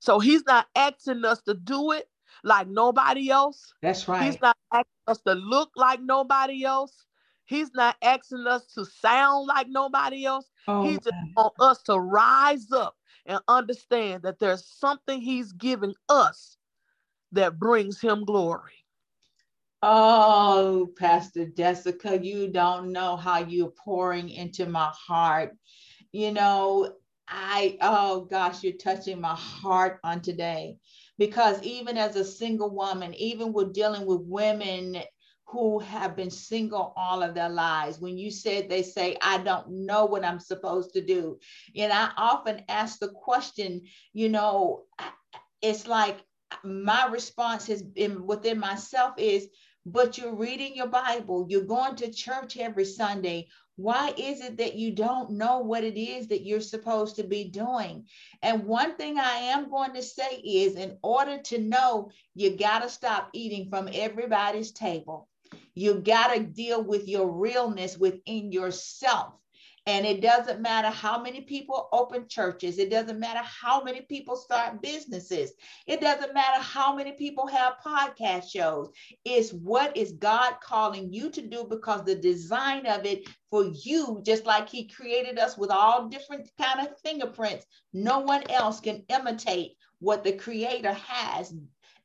[0.00, 2.08] So he's not asking us to do it
[2.44, 3.72] like nobody else.
[3.82, 4.22] That's right.
[4.24, 7.06] He's not asking us to look like nobody else.
[7.44, 10.50] He's not asking us to sound like nobody else.
[10.68, 15.94] Oh, he just want us to rise up and understand that there's something he's giving
[16.08, 16.56] us
[17.32, 18.72] that brings him glory.
[19.88, 25.56] Oh, Pastor Jessica, you don't know how you're pouring into my heart.
[26.10, 26.94] You know,
[27.28, 30.78] I, oh gosh, you're touching my heart on today
[31.18, 34.96] because even as a single woman, even with dealing with women
[35.46, 38.00] who have been single all of their lives.
[38.00, 41.38] When you said they say, I don't know what I'm supposed to do.
[41.76, 43.82] And I often ask the question,
[44.12, 44.82] you know,
[45.62, 46.18] it's like
[46.64, 49.48] my response has been within myself is,
[49.86, 53.46] but you're reading your Bible, you're going to church every Sunday.
[53.76, 57.44] Why is it that you don't know what it is that you're supposed to be
[57.44, 58.06] doing?
[58.42, 62.82] And one thing I am going to say is in order to know, you got
[62.82, 65.28] to stop eating from everybody's table.
[65.74, 69.34] You got to deal with your realness within yourself.
[69.88, 72.78] And it doesn't matter how many people open churches.
[72.78, 75.52] It doesn't matter how many people start businesses.
[75.86, 78.90] It doesn't matter how many people have podcast shows.
[79.24, 84.20] It's what is God calling you to do because the design of it for you,
[84.24, 89.04] just like he created us with all different kind of fingerprints, no one else can
[89.08, 91.54] imitate what the creator has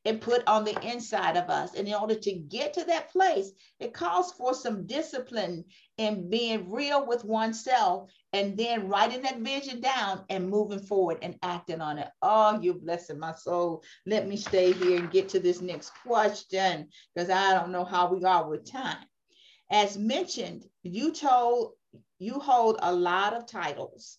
[0.06, 1.76] and put on the inside of us.
[1.76, 5.64] And in order to get to that place, it calls for some discipline
[6.02, 11.38] in being real with oneself and then writing that vision down and moving forward and
[11.44, 12.08] acting on it.
[12.24, 13.84] Oh, you're blessing my soul.
[14.08, 18.12] Let me stay here and get to this next question because I don't know how
[18.12, 19.06] we are with time.
[19.70, 21.74] As mentioned, you told
[22.18, 24.18] you hold a lot of titles.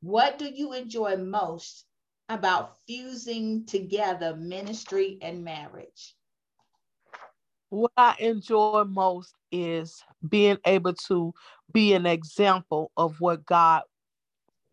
[0.00, 1.84] What do you enjoy most
[2.28, 6.16] about fusing together ministry and marriage?
[7.74, 11.34] What I enjoy most is being able to
[11.72, 13.82] be an example of what God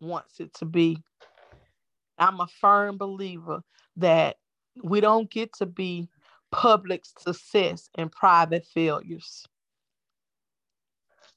[0.00, 1.02] wants it to be.
[2.16, 3.64] I'm a firm believer
[3.96, 4.36] that
[4.84, 6.10] we don't get to be
[6.52, 9.48] public success and private failures.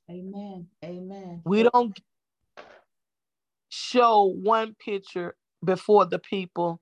[0.08, 0.68] Amen.
[0.84, 1.42] Amen.
[1.46, 2.00] We don't
[3.70, 6.80] show one picture before the people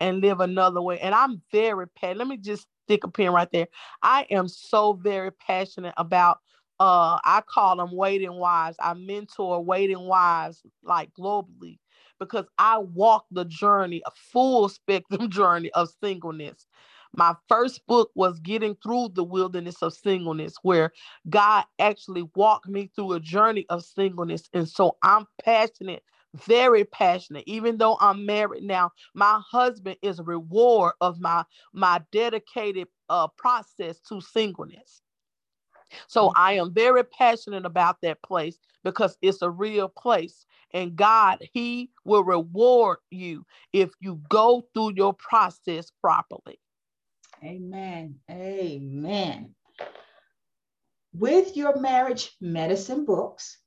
[0.00, 0.98] and live another way.
[1.00, 2.18] And I'm very passionate.
[2.18, 3.68] Let me just stick a pin right there.
[4.02, 6.38] I am so very passionate about
[6.80, 8.76] uh I call them waiting wives.
[8.80, 11.78] I mentor waiting wives like globally
[12.18, 16.66] because I walk the journey, a full spectrum journey of singleness.
[17.16, 20.92] My first book was Getting Through the Wilderness of Singleness, where
[21.28, 24.48] God actually walked me through a journey of singleness.
[24.52, 26.02] And so I'm passionate
[26.46, 27.44] very passionate.
[27.46, 33.28] Even though i'm married now my husband is a reward of my my dedicated uh,
[33.36, 35.02] process to singleness.
[36.06, 40.44] So i am very passionate about that place because it's a real place.
[40.72, 46.58] And god he will reward you if you go through your process properly.
[47.42, 48.16] Amen.
[48.30, 49.54] Amen.
[51.14, 53.58] With your marriage medicine books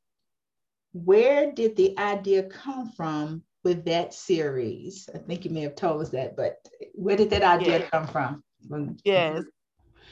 [0.93, 5.09] where did the idea come from with that series?
[5.13, 7.89] I think you may have told us that, but where did that idea yes.
[7.91, 8.43] come from?
[8.69, 8.93] Mm-hmm.
[9.05, 9.43] Yes.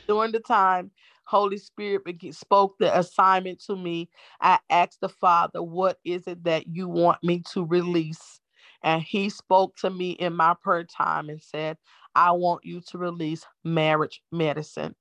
[0.08, 0.92] During the time
[1.26, 2.04] Holy Spirit
[2.34, 4.10] spoke the assignment to me,
[4.42, 8.40] I asked the Father, What is it that you want me to release?
[8.82, 11.78] And he spoke to me in my prayer time and said,
[12.16, 14.96] I want you to release marriage medicine.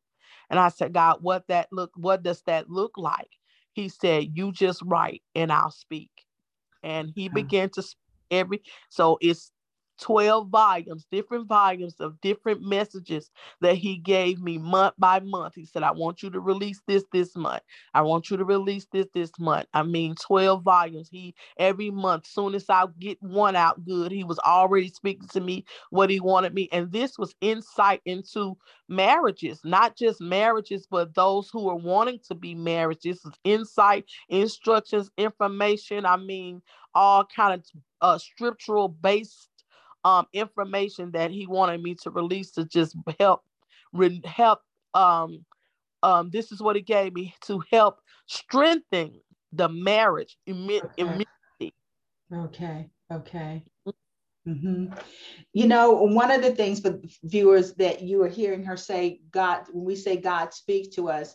[0.50, 3.30] And I said, God, what that look, what does that look like?
[3.78, 6.10] He said, You just write and I'll speak.
[6.82, 7.34] And he hmm.
[7.34, 7.82] began to
[8.30, 9.52] every so it's
[10.00, 13.30] 12 volumes, different volumes of different messages
[13.60, 15.54] that he gave me month by month.
[15.54, 17.62] He said, I want you to release this this month.
[17.94, 19.66] I want you to release this this month.
[19.74, 21.08] I mean, 12 volumes.
[21.10, 25.40] He every month, soon as I get one out good, he was already speaking to
[25.40, 26.68] me what he wanted me.
[26.72, 28.56] And this was insight into
[28.88, 32.98] marriages, not just marriages, but those who are wanting to be married.
[33.02, 36.06] This is insight, instructions, information.
[36.06, 36.62] I mean,
[36.94, 37.64] all kind of
[38.00, 39.48] uh, scriptural based
[40.04, 43.42] um, information that he wanted me to release to just help
[43.92, 44.60] re- help
[44.94, 45.44] um,
[46.02, 49.20] um, this is what he gave me to help strengthen
[49.52, 50.92] the marriage imme- okay.
[50.96, 51.74] immediately.
[52.32, 52.90] Okay.
[53.12, 53.64] Okay.
[54.46, 54.94] Mm-hmm.
[55.52, 59.64] You know, one of the things for viewers that you are hearing her say, God,
[59.72, 61.34] when we say God speaks to us,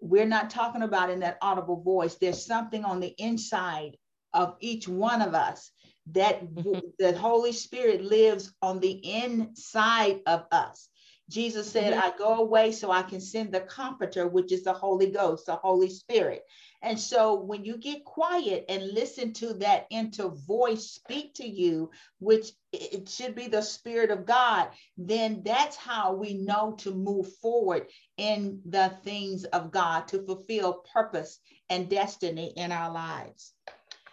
[0.00, 2.16] we're not talking about in that audible voice.
[2.16, 3.96] There's something on the inside
[4.32, 5.70] of each one of us
[6.12, 6.42] that
[6.98, 10.88] the Holy Spirit lives on the inside of us.
[11.30, 12.02] Jesus said, mm-hmm.
[12.02, 15.56] I go away so I can send the comforter, which is the Holy Ghost, the
[15.56, 16.42] Holy Spirit.
[16.80, 21.90] And so when you get quiet and listen to that inner voice speak to you,
[22.18, 27.30] which it should be the Spirit of God, then that's how we know to move
[27.42, 33.52] forward in the things of God to fulfill purpose and destiny in our lives.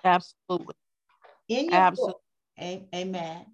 [0.03, 0.75] Absolutely.
[1.47, 2.13] In your Absolutely.
[2.59, 3.45] book, amen.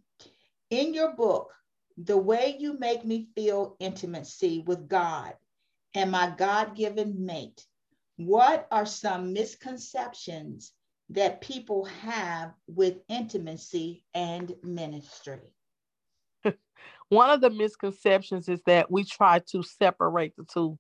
[0.69, 1.51] In your book,
[1.97, 5.33] the way you make me feel intimacy with God
[5.93, 7.65] and my God given mate,
[8.15, 10.73] what are some misconceptions
[11.09, 15.53] that people have with intimacy and ministry?
[17.09, 20.79] One of the misconceptions is that we try to separate the two.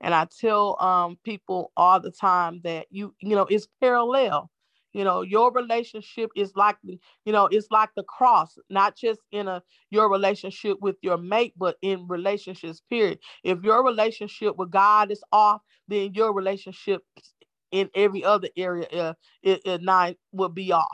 [0.00, 4.50] And I tell um, people all the time that you, you know, it's parallel
[4.94, 9.48] you know your relationship is like you know it's like the cross not just in
[9.48, 15.10] a your relationship with your mate but in relationships period if your relationship with god
[15.10, 17.02] is off then your relationship
[17.72, 20.86] in every other area uh, it, it not will be off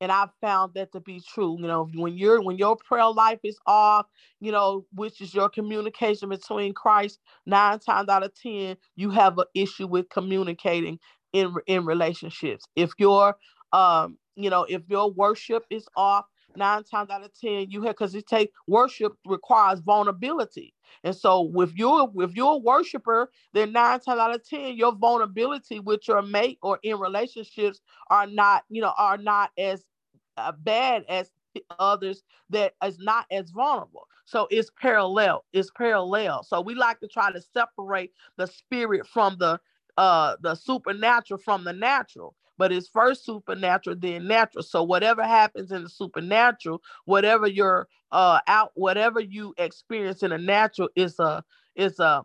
[0.00, 1.56] and I've found that to be true.
[1.58, 4.06] You know, when you're when your prayer life is off,
[4.40, 9.38] you know, which is your communication between Christ, nine times out of ten, you have
[9.38, 10.98] an issue with communicating
[11.32, 12.64] in in relationships.
[12.76, 13.36] If your
[13.72, 17.94] um, you know, if your worship is off, nine times out of ten, you have
[17.94, 20.74] because it take worship requires vulnerability.
[21.04, 24.92] And so if you're if you're a worshiper, then nine times out of ten, your
[24.94, 29.84] vulnerability with your mate or in relationships are not, you know, are not as
[30.36, 31.30] uh, bad as
[31.78, 34.06] others that is not as vulnerable.
[34.26, 35.44] So it's parallel.
[35.52, 36.42] It's parallel.
[36.42, 39.60] So we like to try to separate the spirit from the
[39.96, 44.62] uh the supernatural from the natural but it's first supernatural then natural.
[44.62, 50.38] So whatever happens in the supernatural whatever your uh out whatever you experience in the
[50.38, 51.44] natural is a
[51.74, 52.24] is a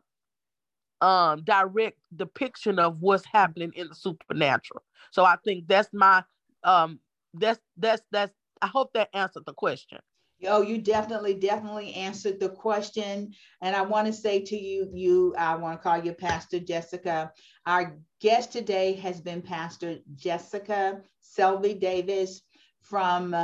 [1.01, 4.84] um direct depiction of what's happening in the supernatural.
[5.11, 6.24] So i think that's my
[6.63, 6.99] um
[7.34, 9.99] that's that's that's i hope that answered the question
[10.41, 13.31] Yo, you definitely, definitely answered the question.
[13.61, 17.31] And I want to say to you, you, I want to call you Pastor Jessica.
[17.67, 22.41] Our guest today has been Pastor Jessica Selby Davis
[22.81, 23.35] from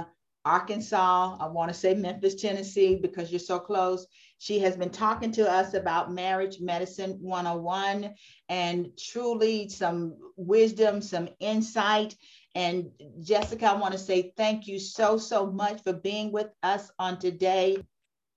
[0.43, 1.37] Arkansas.
[1.39, 4.07] I want to say Memphis, Tennessee, because you're so close.
[4.39, 8.15] She has been talking to us about marriage medicine 101
[8.49, 12.15] and truly some wisdom, some insight
[12.57, 12.89] and
[13.21, 17.19] Jessica, I want to say thank you so, so much for being with us on
[17.19, 17.77] today.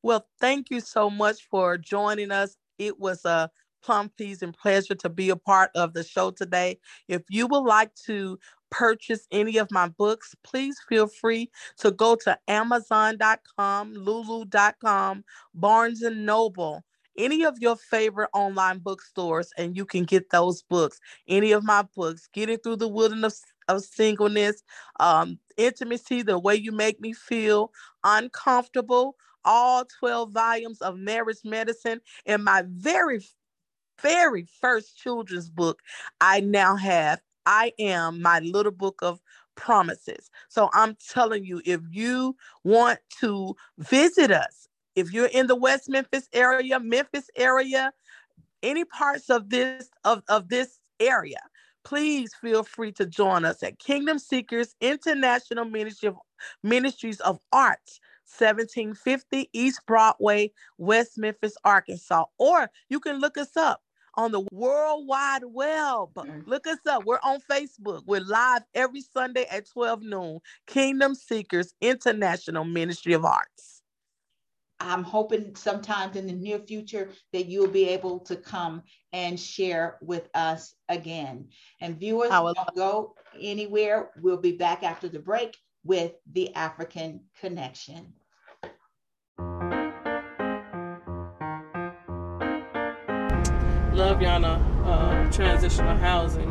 [0.02, 2.58] Well, thank you so much for joining us.
[2.78, 3.50] It was a
[3.82, 6.78] plum pleasing pleasure to be a part of the show today.
[7.08, 8.38] If you would like to
[8.70, 16.26] purchase any of my books, please feel free to go to Amazon.com, Lulu.com, Barnes and
[16.26, 16.84] Noble,
[17.16, 21.00] any of your favorite online bookstores, and you can get those books.
[21.26, 23.42] Any of my books, Getting Through the Wilderness
[23.76, 24.62] of singleness,
[24.98, 27.72] um, intimacy, the way you make me feel
[28.04, 33.20] uncomfortable, all 12 volumes of marriage medicine, and my very,
[34.02, 35.80] very first children's book
[36.20, 37.20] I now have.
[37.46, 39.20] I am my little book of
[39.54, 40.30] promises.
[40.48, 45.88] So I'm telling you, if you want to visit us, if you're in the West
[45.88, 47.92] Memphis area, Memphis area,
[48.62, 51.40] any parts of this of, of this area,
[51.84, 56.16] please feel free to join us at Kingdom Seekers International Ministry of,
[56.62, 58.00] Ministries of Arts,
[58.38, 62.24] 1750 East Broadway, West Memphis, Arkansas.
[62.38, 63.82] Or you can look us up
[64.14, 66.14] on the World Wide Web.
[66.16, 66.46] Mm.
[66.46, 67.04] Look us up.
[67.04, 68.02] We're on Facebook.
[68.06, 70.38] We're live every Sunday at 12 noon.
[70.66, 73.79] Kingdom Seekers International Ministry of Arts.
[74.80, 79.98] I'm hoping sometimes in the near future that you'll be able to come and share
[80.00, 81.48] with us again.
[81.80, 84.10] And viewers, don't go anywhere.
[84.20, 88.14] We'll be back after the break with the African Connection.
[93.92, 96.50] Loviana uh, transitional housing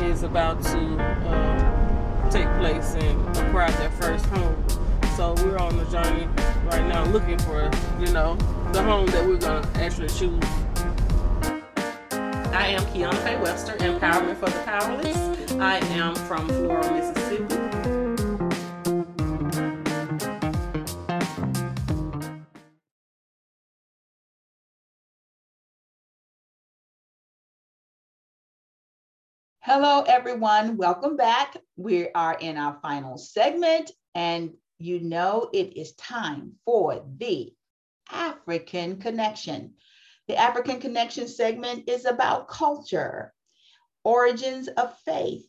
[0.00, 4.83] is about to uh, take place and acquire their first home.
[5.16, 6.26] So we're on the journey
[6.64, 8.34] right now looking for, you know,
[8.72, 10.42] the home that we're gonna actually choose.
[12.52, 15.52] I am Kiana Webster, Empowerment for the Powerless.
[15.52, 17.54] I am from Floral, Mississippi.
[29.60, 30.76] Hello, everyone.
[30.76, 31.56] Welcome back.
[31.76, 37.52] We are in our final segment, and you know it is time for the
[38.10, 39.74] African Connection.
[40.28, 43.32] The African Connection segment is about culture,
[44.04, 45.46] origins of faith,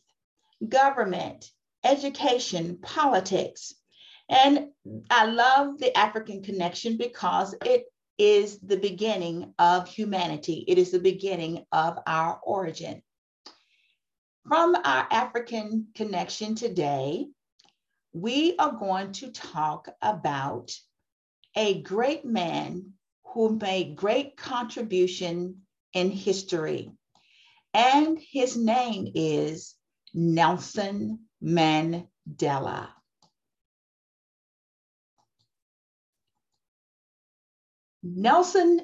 [0.66, 1.50] government,
[1.84, 3.74] education, politics.
[4.28, 4.68] And
[5.10, 7.84] I love the African Connection because it
[8.18, 13.02] is the beginning of humanity, it is the beginning of our origin.
[14.48, 17.26] From our African connection today,
[18.16, 20.72] we are going to talk about
[21.54, 22.94] a great man
[23.26, 25.60] who made great contribution
[25.92, 26.90] in history.
[27.74, 29.74] And his name is
[30.14, 32.88] Nelson Mandela.
[38.02, 38.80] Nelson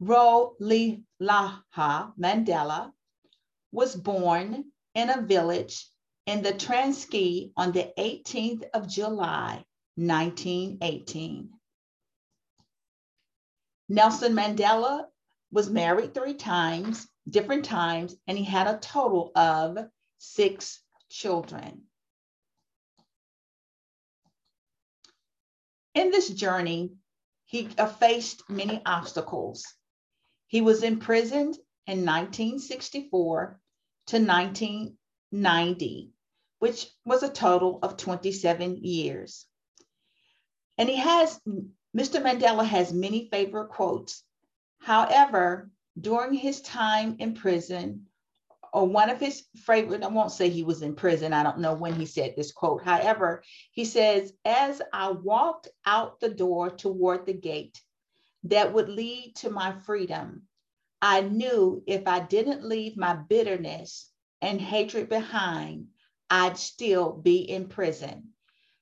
[0.00, 1.02] Rolihlahla
[2.16, 2.92] Mandela
[3.72, 5.88] was born in a village
[6.28, 9.64] in the Transkei on the 18th of July,
[9.94, 11.48] 1918.
[13.88, 15.06] Nelson Mandela
[15.50, 19.78] was married three times, different times, and he had a total of
[20.18, 21.84] six children.
[25.94, 26.92] In this journey,
[27.46, 29.64] he faced many obstacles.
[30.46, 31.56] He was imprisoned
[31.86, 33.58] in 1964
[34.08, 36.12] to 1990,
[36.58, 39.46] which was a total of 27 years.
[40.76, 41.40] And he has,
[41.96, 42.22] Mr.
[42.22, 44.22] Mandela has many favorite quotes.
[44.80, 48.06] However, during his time in prison,
[48.72, 51.74] or one of his favorite, I won't say he was in prison, I don't know
[51.74, 52.82] when he said this quote.
[52.82, 53.42] However,
[53.72, 57.80] he says, As I walked out the door toward the gate
[58.44, 60.42] that would lead to my freedom,
[61.00, 64.10] I knew if I didn't leave my bitterness
[64.42, 65.88] and hatred behind,
[66.30, 68.34] I'd still be in prison.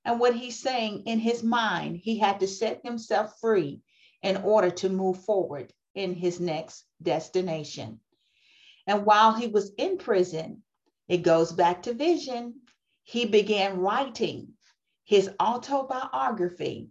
[0.05, 3.83] And what he's saying in his mind, he had to set himself free
[4.23, 8.01] in order to move forward in his next destination.
[8.87, 10.63] And while he was in prison,
[11.09, 12.61] it goes back to vision.
[13.03, 14.55] He began writing
[15.05, 16.91] his autobiography.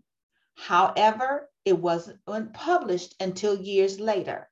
[0.56, 4.50] However, it wasn't published until years later.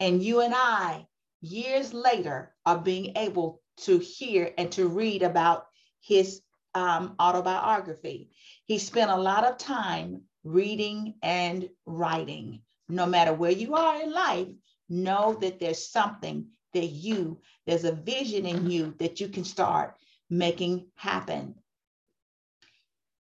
[0.00, 1.06] And you and I,
[1.40, 5.66] years later, are being able to hear and to read about
[6.00, 6.42] his
[6.74, 8.30] um, autobiography.
[8.64, 12.62] He spent a lot of time reading and writing.
[12.88, 14.48] No matter where you are in life,
[14.88, 19.96] know that there's something that you, there's a vision in you that you can start
[20.30, 21.54] making happen.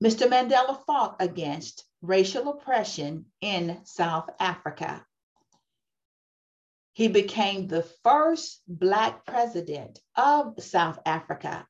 [0.03, 0.27] Mr.
[0.27, 5.05] Mandela fought against racial oppression in South Africa.
[6.99, 11.65] He became the first Black president of South Africa.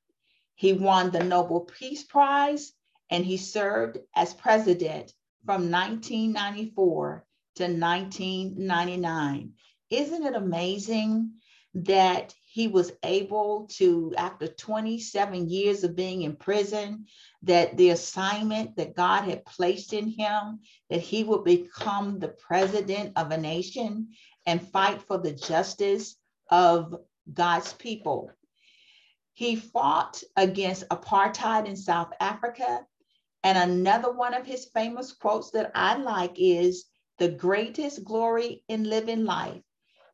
[0.55, 2.73] He won the Nobel Peace Prize
[3.11, 5.13] and he served as president
[5.45, 7.27] from 1994
[7.57, 9.53] to 1999.
[9.91, 11.33] Isn't it amazing
[11.75, 17.05] that he was able to, after 27 years of being in prison,
[17.43, 23.13] that the assignment that God had placed in him, that he would become the president
[23.15, 24.09] of a nation
[24.49, 26.15] and fight for the justice
[26.49, 26.95] of
[27.31, 28.31] God's people.
[29.33, 32.81] He fought against apartheid in South Africa.
[33.43, 36.85] And another one of his famous quotes that I like is
[37.19, 39.61] the greatest glory in living life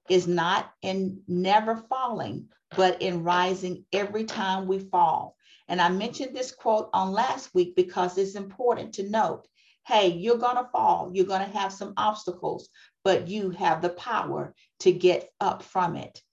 [0.10, 5.38] is not in never falling, but in rising every time we fall.
[5.70, 9.48] And I mentioned this quote on last week because it's important to note
[9.88, 12.70] hey, you're going to fall, you're going to have some obstacles,
[13.06, 16.24] but you have the power to get up from it.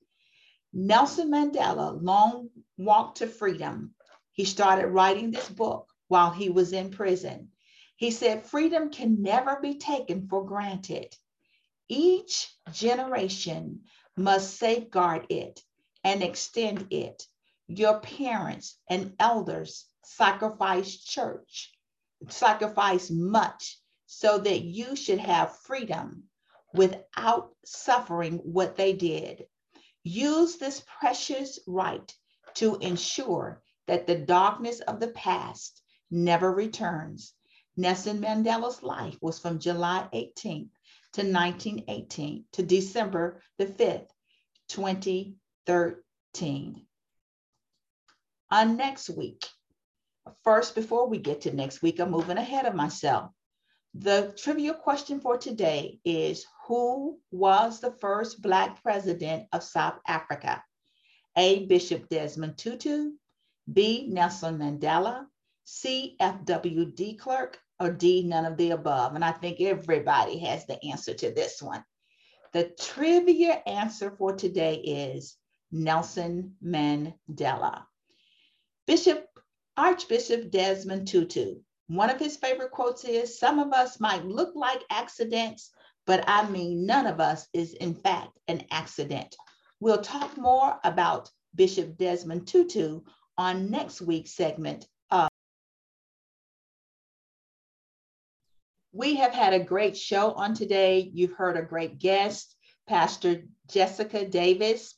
[0.72, 2.48] Nelson Mandela, Long
[2.78, 3.94] Walk to Freedom,
[4.32, 7.50] he started writing this book while he was in prison.
[7.96, 11.14] He said, Freedom can never be taken for granted.
[11.90, 13.82] Each generation
[14.16, 15.60] must safeguard it
[16.02, 17.22] and extend it.
[17.66, 21.70] Your parents and elders sacrificed church,
[22.28, 26.30] sacrificed much so that you should have freedom
[26.74, 29.46] without suffering what they did.
[30.04, 32.12] Use this precious right
[32.54, 37.34] to ensure that the darkness of the past never returns.
[37.76, 40.70] Nelson Mandela's life was from July 18th
[41.14, 44.08] to 1918 to December the 5th,
[44.68, 46.86] 2013.
[48.50, 49.46] On uh, next week,
[50.44, 53.30] first, before we get to next week, I'm moving ahead of myself.
[53.94, 60.62] The trivia question for today is Who was the first Black president of South Africa?
[61.36, 61.66] A.
[61.66, 63.12] Bishop Desmond Tutu,
[63.72, 64.06] B.
[64.08, 65.26] Nelson Mandela,
[65.64, 66.16] C.
[66.20, 66.86] F.W.
[66.92, 68.22] de Klerk, or D.
[68.22, 69.14] None of the above.
[69.14, 71.84] And I think everybody has the answer to this one.
[72.52, 75.36] The trivia answer for today is
[75.70, 77.84] Nelson Mandela.
[78.86, 79.26] Bishop
[79.76, 81.56] Archbishop Desmond Tutu
[81.88, 85.70] one of his favorite quotes is Some of us might look like accidents,
[86.06, 89.36] but I mean, none of us is in fact an accident.
[89.80, 93.00] We'll talk more about Bishop Desmond Tutu
[93.36, 94.86] on next week's segment.
[98.94, 101.10] We have had a great show on today.
[101.14, 102.54] You've heard a great guest,
[102.86, 104.94] Pastor Jessica Davis,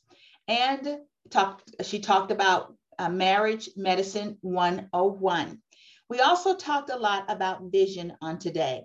[0.49, 0.97] and
[1.29, 5.61] talked, she talked about uh, Marriage Medicine 101.
[6.09, 8.83] We also talked a lot about vision on today.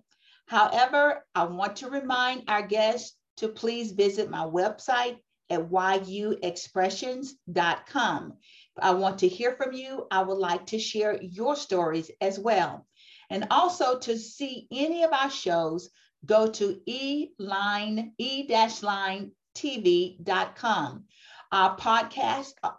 [0.50, 8.32] However, I want to remind our guests to please visit my website at yuexpressions.com.
[8.82, 10.08] I want to hear from you.
[10.10, 12.84] I would like to share your stories as well.
[13.30, 15.88] And also to see any of our shows,
[16.26, 21.04] go to e-line, e-line tv.com.
[21.52, 22.72] Our podcast uh,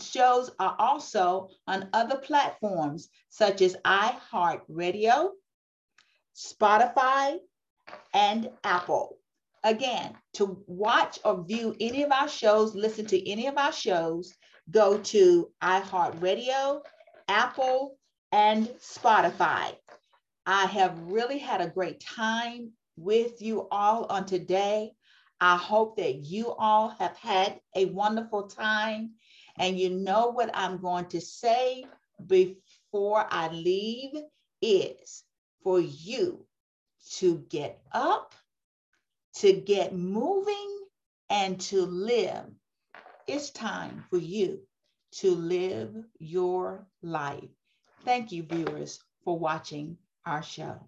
[0.00, 5.30] shows are also on other platforms such as iHeartRadio,
[6.40, 7.38] Spotify,
[8.14, 9.18] and Apple.
[9.62, 14.32] Again, to watch or view any of our shows, listen to any of our shows,
[14.70, 16.82] go to iHeartRadio,
[17.28, 17.98] Apple,
[18.32, 19.74] and Spotify.
[20.46, 24.92] I have really had a great time with you all on today.
[25.40, 29.12] I hope that you all have had a wonderful time
[29.58, 31.84] and you know what I'm going to say
[32.26, 34.12] before I leave
[34.62, 35.24] is
[35.62, 36.46] for you
[37.16, 38.34] to get up,
[39.36, 40.80] to get moving,
[41.28, 42.44] and to live.
[43.26, 44.60] It's time for you
[45.12, 47.50] to live your life.
[48.04, 49.96] Thank you, viewers, for watching
[50.26, 50.80] our show.